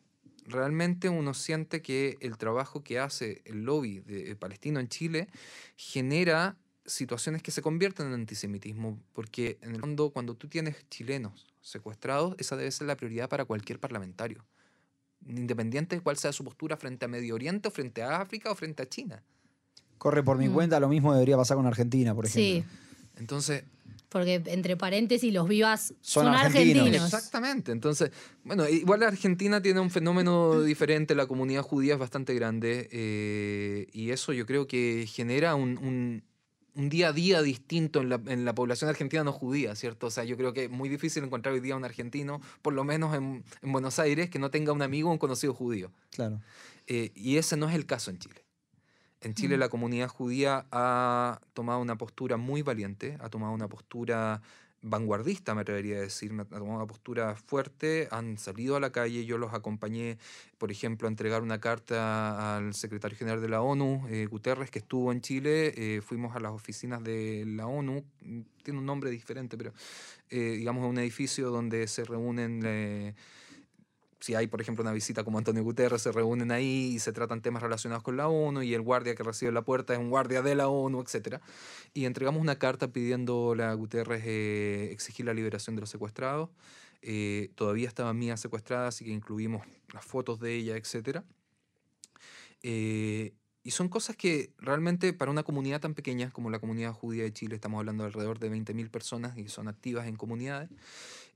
realmente 0.49 1.09
uno 1.09 1.33
siente 1.33 1.81
que 1.81 2.17
el 2.21 2.37
trabajo 2.37 2.83
que 2.83 2.99
hace 2.99 3.41
el 3.45 3.63
lobby 3.63 3.99
de, 3.99 4.35
palestino 4.35 4.79
en 4.79 4.87
Chile 4.87 5.27
genera 5.75 6.57
situaciones 6.89 7.41
que 7.41 7.51
se 7.51 7.61
convierten 7.61 8.07
en 8.07 8.13
antisemitismo, 8.13 8.99
porque 9.13 9.57
en 9.61 9.75
el 9.75 9.79
fondo 9.81 10.09
cuando 10.09 10.35
tú 10.35 10.47
tienes 10.47 10.75
chilenos 10.89 11.47
secuestrados, 11.61 12.35
esa 12.37 12.55
debe 12.55 12.71
ser 12.71 12.87
la 12.87 12.95
prioridad 12.95 13.29
para 13.29 13.45
cualquier 13.45 13.79
parlamentario, 13.79 14.45
independiente 15.27 15.95
de 15.95 16.01
cuál 16.01 16.17
sea 16.17 16.33
su 16.33 16.43
postura 16.43 16.77
frente 16.77 17.05
a 17.05 17.07
Medio 17.07 17.35
Oriente, 17.35 17.67
o 17.67 17.71
frente 17.71 18.01
a 18.01 18.21
África 18.21 18.51
o 18.51 18.55
frente 18.55 18.83
a 18.83 18.89
China. 18.89 19.23
Corre 19.97 20.23
por 20.23 20.37
mi 20.37 20.49
mm. 20.49 20.53
cuenta, 20.53 20.79
lo 20.79 20.89
mismo 20.89 21.13
debería 21.13 21.37
pasar 21.37 21.57
con 21.57 21.65
Argentina, 21.65 22.15
por 22.15 22.25
ejemplo. 22.25 22.63
Sí. 22.63 22.79
Entonces, 23.17 23.63
porque 24.09 24.41
entre 24.47 24.75
paréntesis 24.75 25.31
los 25.31 25.47
vivas 25.47 25.93
son, 26.01 26.27
argentinos. 26.27 27.05
Exactamente. 27.05 27.71
Entonces, 27.71 28.11
bueno, 28.43 28.67
igual 28.67 29.03
Argentina 29.03 29.61
tiene 29.61 29.79
un 29.79 29.91
fenómeno 29.91 30.61
diferente, 30.61 31.13
la 31.13 31.27
comunidad 31.27 31.61
judía 31.61 31.93
es 31.93 31.99
bastante 31.99 32.33
grande 32.33 32.89
eh, 32.91 33.87
y 33.93 34.09
eso 34.09 34.33
yo 34.33 34.47
creo 34.47 34.67
que 34.67 35.05
genera 35.07 35.53
un, 35.53 35.77
un 35.77 36.23
día 36.75 37.09
a 37.09 37.13
día 37.13 37.41
distinto 37.41 38.01
en 38.01 38.09
la, 38.09 38.21
en 38.27 38.45
la, 38.45 38.53
población 38.53 38.89
argentina 38.89 39.23
no 39.23 39.31
judía, 39.31 39.75
¿cierto? 39.75 40.07
O 40.07 40.11
sea, 40.11 40.23
yo 40.23 40.37
creo 40.37 40.53
que 40.53 40.65
es 40.65 40.69
muy 40.69 40.89
difícil 40.89 41.23
encontrar 41.23 41.53
hoy 41.53 41.59
día 41.59 41.75
un 41.75 41.85
argentino, 41.85 42.41
por 42.61 42.73
lo 42.73 42.83
menos 42.83 43.15
en, 43.15 43.43
en 43.61 43.71
Buenos 43.71 43.99
Aires, 43.99 44.29
que 44.29 44.39
no 44.39 44.49
tenga 44.51 44.71
un 44.71 44.81
amigo 44.81 45.09
o 45.09 45.11
un 45.11 45.17
conocido 45.17 45.53
judío. 45.53 45.91
Claro. 46.11 46.41
Eh, 46.87 47.11
y 47.15 47.37
ese 47.37 47.55
no 47.55 47.69
es 47.69 47.75
el 47.75 47.85
caso 47.85 48.09
en 48.11 48.19
Chile. 48.19 48.43
En 49.21 49.33
Chile 49.33 49.57
mm. 49.57 49.59
la 49.59 49.69
comunidad 49.69 50.07
judía 50.07 50.65
ha 50.71 51.41
tomado 51.53 51.79
una 51.79 51.97
postura 51.97 52.37
muy 52.37 52.61
valiente, 52.61 53.17
ha 53.19 53.29
tomado 53.29 53.53
una 53.53 53.67
postura 53.67 54.41
vanguardista, 54.81 55.53
me 55.55 55.61
atrevería 55.61 55.97
a 55.97 56.01
decir, 56.01 56.31
ha 56.39 56.45
tomado 56.45 56.77
una 56.77 56.87
postura 56.87 57.35
fuerte, 57.35 58.07
han 58.11 58.37
salido 58.37 58.75
a 58.75 58.79
la 58.79 58.91
calle, 58.91 59.25
yo 59.25 59.37
los 59.37 59.53
acompañé, 59.53 60.17
por 60.57 60.71
ejemplo, 60.71 61.07
a 61.07 61.11
entregar 61.11 61.41
una 61.41 61.59
carta 61.59 62.55
al 62.57 62.73
secretario 62.73 63.17
general 63.17 63.41
de 63.41 63.49
la 63.49 63.61
ONU, 63.61 64.07
eh, 64.09 64.25
Guterres, 64.25 64.71
que 64.71 64.79
estuvo 64.79 65.11
en 65.11 65.21
Chile, 65.21 65.73
eh, 65.75 66.01
fuimos 66.01 66.35
a 66.35 66.39
las 66.39 66.51
oficinas 66.51 67.03
de 67.03 67.43
la 67.45 67.67
ONU, 67.67 68.03
tiene 68.63 68.79
un 68.79 68.85
nombre 68.85 69.09
diferente, 69.09 69.57
pero 69.57 69.73
eh, 70.29 70.55
digamos 70.57 70.87
un 70.87 70.97
edificio 70.99 71.49
donde 71.49 71.87
se 71.87 72.05
reúnen 72.05 73.15
si 74.19 74.35
hay, 74.35 74.47
por 74.47 74.59
ejemplo, 74.59 74.81
una 74.81 74.91
visita 74.91 75.23
como 75.23 75.37
Antonio 75.37 75.63
Guterres, 75.63 76.01
se 76.01 76.11
reúnen 76.11 76.51
ahí 76.51 76.91
y 76.93 76.99
se 76.99 77.13
tratan 77.13 77.41
temas 77.41 77.63
relacionados 77.63 78.03
con 78.03 78.17
la 78.17 78.27
ONU 78.27 78.61
y 78.63 78.73
el 78.73 78.81
guardia 78.81 79.15
que 79.15 79.23
recibe 79.23 79.51
la 79.51 79.61
puerta 79.61 79.93
es 79.93 79.99
un 79.99 80.09
guardia 80.09 80.41
de 80.41 80.55
la 80.55 80.67
ONU, 80.67 81.01
etc. 81.01 81.37
Y 81.93 82.05
entregamos 82.05 82.41
una 82.41 82.57
carta 82.57 82.89
pidiendo 82.89 83.55
a 83.61 83.73
Guterres 83.73 84.23
eh, 84.25 84.89
exigir 84.91 85.25
la 85.25 85.33
liberación 85.33 85.75
de 85.75 85.81
los 85.81 85.89
secuestrados. 85.89 86.49
Eh, 87.01 87.51
todavía 87.55 87.87
estaba 87.87 88.13
Mía 88.13 88.35
secuestrada, 88.35 88.89
así 88.89 89.05
que 89.05 89.11
incluimos 89.11 89.65
las 89.93 90.03
fotos 90.03 90.39
de 90.39 90.55
ella, 90.55 90.75
etc. 90.75 91.21
Eh, 92.61 93.33
y 93.63 93.71
son 93.71 93.87
cosas 93.87 94.15
que 94.15 94.53
realmente 94.57 95.13
para 95.13 95.31
una 95.31 95.43
comunidad 95.43 95.79
tan 95.79 95.93
pequeña 95.93 96.31
como 96.31 96.49
la 96.49 96.59
comunidad 96.59 96.93
judía 96.93 97.23
de 97.23 97.31
Chile, 97.31 97.55
estamos 97.55 97.79
hablando 97.79 98.03
de 98.03 98.07
alrededor 98.07 98.39
de 98.39 98.51
20.000 98.51 98.89
personas 98.89 99.37
y 99.37 99.47
son 99.47 99.67
activas 99.67 100.07
en 100.07 100.15
comunidades, 100.15 100.69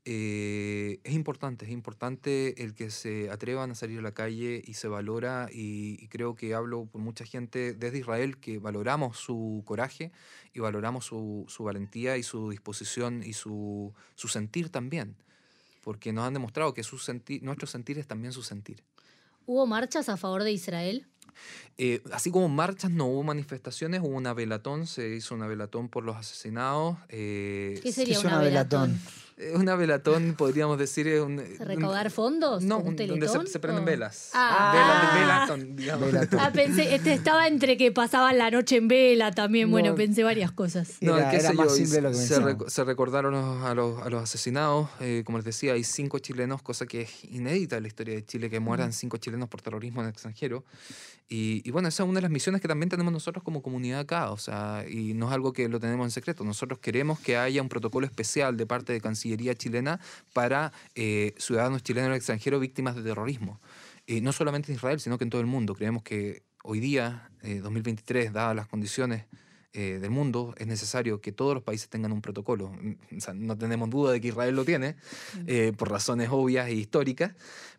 eh, 0.06 1.00
es 1.06 1.14
importante, 1.14 1.64
es 1.64 1.72
importante 1.72 2.62
el 2.62 2.74
que 2.74 2.92
se 2.92 3.32
atrevan 3.32 3.72
a 3.72 3.76
salir 3.76 4.00
a 4.00 4.02
la 4.02 4.14
calle 4.14 4.62
y 4.66 4.74
se 4.74 4.90
valora 4.90 5.48
y, 5.50 6.08
creo 6.10 6.36
que 6.36 6.54
hablo 6.54 6.86
por 6.86 7.00
mucha 7.00 7.26
gente 7.26 7.74
desde 7.74 8.00
Israel 8.00 8.38
que 8.38 8.60
valoramos 8.60 9.18
su 9.18 9.64
coraje 9.66 10.12
y 10.54 10.60
valoramos 10.60 11.06
su, 11.06 11.48
valentía 11.60 12.18
y 12.18 12.24
su 12.24 12.50
disposición 12.50 13.24
y 13.24 13.32
su, 13.32 13.94
sentir 14.16 14.70
también, 14.70 15.16
porque 15.82 16.12
nos 16.12 16.26
han 16.26 16.34
demostrado 16.34 16.74
que 16.74 16.84
su 16.84 17.00
sentir, 17.00 17.42
nuestro 17.42 17.66
sentir 17.66 17.98
es 17.98 18.06
también 18.06 18.34
su 18.34 18.44
sentir. 18.44 18.84
¿Hubo 19.46 19.66
marchas 19.66 20.10
a 20.10 20.18
favor 20.18 20.44
de 20.44 20.52
Israel? 20.52 21.08
Eh, 21.78 22.02
así 22.12 22.30
como 22.30 22.50
marchas, 22.50 22.92
no 22.92 23.06
hubo 23.06 23.24
manifestaciones, 23.24 24.02
hubo 24.02 24.16
una 24.16 24.34
velatón, 24.34 24.86
se 24.86 25.16
hizo 25.16 25.34
una 25.34 25.48
velatón 25.48 25.90
por 25.90 26.04
los 26.04 26.16
asesinados. 26.16 26.98
Eh, 27.10 27.80
¿Qué 27.82 27.92
sería 27.92 28.20
una, 28.20 28.40
velatón? 28.40 29.00
Una 29.56 29.76
velatón, 29.76 30.36
podríamos 30.38 30.78
decir. 30.78 31.08
Es 31.08 31.22
un, 31.22 31.42
¿Recaudar 31.60 32.12
fondos? 32.12 32.64
No, 32.64 32.80
donde 32.82 33.08
se, 33.48 33.60
prenden 33.60 33.84
velas. 33.84 34.30
Ah, 34.34 35.12
velatón, 35.16 35.76
digamos. 35.76 36.10
Ah, 36.38 36.52
pensé, 36.54 36.94
este 36.94 37.14
estaba 37.14 37.48
entre 37.48 37.76
que 37.78 37.92
pasaban 37.92 38.38
la 38.38 38.52
noche 38.52 38.78
en 38.78 38.88
vela 38.88 39.32
también. 39.32 39.72
Bueno, 39.72 39.96
pensé 39.96 40.24
varias 40.24 40.52
cosas. 40.52 40.98
No, 41.02 41.18
era, 41.18 41.34
era 41.34 41.54
más 41.54 41.76
simple 41.76 42.02
lo 42.02 42.12
que 42.12 42.16
se, 42.16 42.36
se 42.68 42.84
recordaron 42.84 43.34
a 43.34 43.74
los, 43.74 44.02
a 44.02 44.10
los 44.10 44.24
asesinados. 44.24 44.90
Eh, 45.00 45.24
como 45.26 45.40
les 45.40 45.46
decía, 45.46 45.74
hay 45.74 45.84
cinco 45.84 46.20
chilenos, 46.20 46.62
cosa 46.62 46.86
que 46.86 47.02
es 47.02 47.24
inédita 47.26 47.78
en 47.78 47.84
la 47.84 47.88
historia 47.88 48.14
de 48.14 48.24
Chile, 48.24 48.50
que 48.50 48.60
mueran 48.60 48.94
cinco 48.94 49.18
chilenos 49.18 49.50
por 49.50 49.62
terrorismo 49.62 50.02
en 50.02 50.08
el 50.08 50.12
extranjero. 50.12 50.64
Y, 51.30 51.68
y, 51.68 51.72
bueno, 51.72 51.88
esa 51.88 52.04
es 52.04 52.10
una 52.10 52.18
de 52.18 52.24
las 52.24 52.32
misiones 52.32 52.62
que 52.62 52.68
también 52.68 52.90
tenemos 52.90 53.12
nosotros 53.12 53.44
como 53.44 53.64
comunidad 53.64 54.02
acá. 54.02 54.32
O 54.32 54.38
sea, 54.38 54.86
y 54.88 55.14
no 55.16 55.28
es 55.28 55.34
algo 55.34 55.54
que 55.54 55.68
lo 55.70 55.80
tenemos 55.80 56.06
en 56.06 56.12
secreto. 56.12 56.44
Nosotros 56.44 56.80
queremos 56.80 57.20
que 57.20 57.38
haya 57.38 57.62
un 57.62 57.70
protocolo 57.70 58.06
especial 58.06 58.58
de 58.58 58.68
parte 58.68 58.94
de 58.94 59.02
Cancillería 59.02 59.23
chilena 59.56 60.00
para 60.34 60.72
eh, 60.96 61.34
ciudadanos 61.38 61.84
chilenos 61.84 62.08
en 62.08 62.12
el 62.14 62.18
extranjero 62.18 62.60
víctimas 62.60 62.96
de 62.96 63.04
terrorismo. 63.04 63.60
Eh, 64.08 64.22
no 64.22 64.32
solamente 64.34 64.72
en 64.72 64.76
Israel, 64.76 65.00
sino 65.00 65.18
que 65.18 65.24
en 65.24 65.30
todo 65.30 65.42
el 65.42 65.48
mundo. 65.48 65.76
Creemos 65.76 66.04
que 66.04 66.44
hoy 66.64 66.80
día, 66.80 67.30
2023, 67.42 68.28
eh, 68.28 68.32
dadas 68.32 68.56
las 68.56 68.68
condiciones 68.68 69.26
del 69.74 70.12
mundo, 70.12 70.54
es 70.60 70.68
necesario 70.68 71.20
que 71.20 71.32
todos 71.32 71.56
los 71.56 71.64
países 71.64 71.90
tengan 71.90 72.12
un 72.12 72.22
protocolo. 72.22 72.70
Mm, 72.70 72.94
no 73.34 73.58
tenemos 73.58 73.90
duda 73.90 74.12
de 74.12 74.22
que 74.22 74.28
Israel 74.28 74.56
lo 74.56 74.66
tiene, 74.66 74.96
por 75.78 75.90
razones 75.90 76.30
obvias 76.32 76.68
e 76.68 76.74
históricas, 76.74 77.34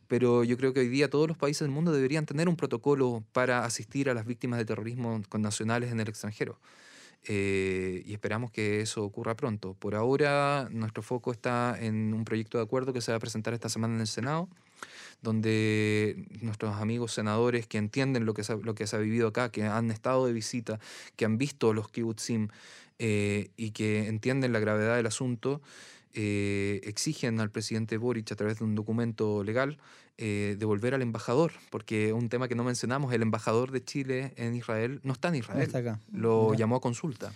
pero 0.08 0.42
yo 0.42 0.56
creo 0.56 0.72
que 0.72 0.80
hoy 0.80 0.88
día 0.88 1.08
todos 1.08 1.28
los 1.28 1.36
países 1.36 1.60
del 1.60 1.70
mundo 1.70 1.92
deberían 1.92 2.26
tener 2.26 2.48
un 2.48 2.56
protocolo 2.56 3.22
para 3.32 3.64
asistir 3.64 4.10
a 4.10 4.14
las 4.14 4.26
víctimas 4.26 4.58
de 4.58 4.64
terrorismo 4.64 5.22
con 5.28 5.40
nacionales 5.40 5.92
en 5.92 6.00
el 6.00 6.08
extranjero. 6.08 6.58
Eh, 7.26 8.02
y 8.04 8.12
esperamos 8.12 8.50
que 8.50 8.80
eso 8.80 9.02
ocurra 9.02 9.34
pronto. 9.34 9.74
Por 9.74 9.94
ahora, 9.94 10.68
nuestro 10.70 11.02
foco 11.02 11.32
está 11.32 11.76
en 11.80 12.12
un 12.12 12.24
proyecto 12.24 12.58
de 12.58 12.64
acuerdo 12.64 12.92
que 12.92 13.00
se 13.00 13.12
va 13.12 13.16
a 13.16 13.20
presentar 13.20 13.54
esta 13.54 13.68
semana 13.68 13.94
en 13.94 14.00
el 14.00 14.06
Senado, 14.06 14.48
donde 15.22 16.26
nuestros 16.42 16.76
amigos 16.76 17.12
senadores 17.12 17.66
que 17.66 17.78
entienden 17.78 18.26
lo 18.26 18.34
que, 18.34 18.44
se, 18.44 18.56
lo 18.58 18.74
que 18.74 18.86
se 18.86 18.96
ha 18.96 18.98
vivido 18.98 19.28
acá, 19.28 19.50
que 19.50 19.64
han 19.64 19.90
estado 19.90 20.26
de 20.26 20.34
visita, 20.34 20.78
que 21.16 21.24
han 21.24 21.38
visto 21.38 21.72
los 21.72 21.88
kibbutzim 21.88 22.48
eh, 22.98 23.50
y 23.56 23.70
que 23.70 24.06
entienden 24.06 24.52
la 24.52 24.58
gravedad 24.58 24.96
del 24.96 25.06
asunto, 25.06 25.62
eh, 26.12 26.80
exigen 26.84 27.40
al 27.40 27.50
presidente 27.50 27.96
Boric 27.96 28.30
a 28.32 28.36
través 28.36 28.58
de 28.58 28.64
un 28.64 28.74
documento 28.74 29.42
legal 29.42 29.78
eh, 30.16 30.56
devolver 30.58 30.94
al 30.94 31.02
embajador, 31.02 31.52
porque 31.70 32.12
un 32.12 32.28
tema 32.28 32.46
que 32.48 32.54
no 32.54 32.62
mencionamos, 32.62 33.12
el 33.12 33.22
embajador 33.22 33.72
de 33.72 33.82
Chile 33.82 34.32
en 34.36 34.54
Israel 34.54 35.00
no 35.02 35.12
está 35.12 35.28
en 35.28 35.36
Israel, 35.36 35.62
está 35.62 35.78
acá. 35.78 36.00
lo 36.12 36.54
llamó 36.54 36.76
a 36.76 36.80
consulta. 36.80 37.32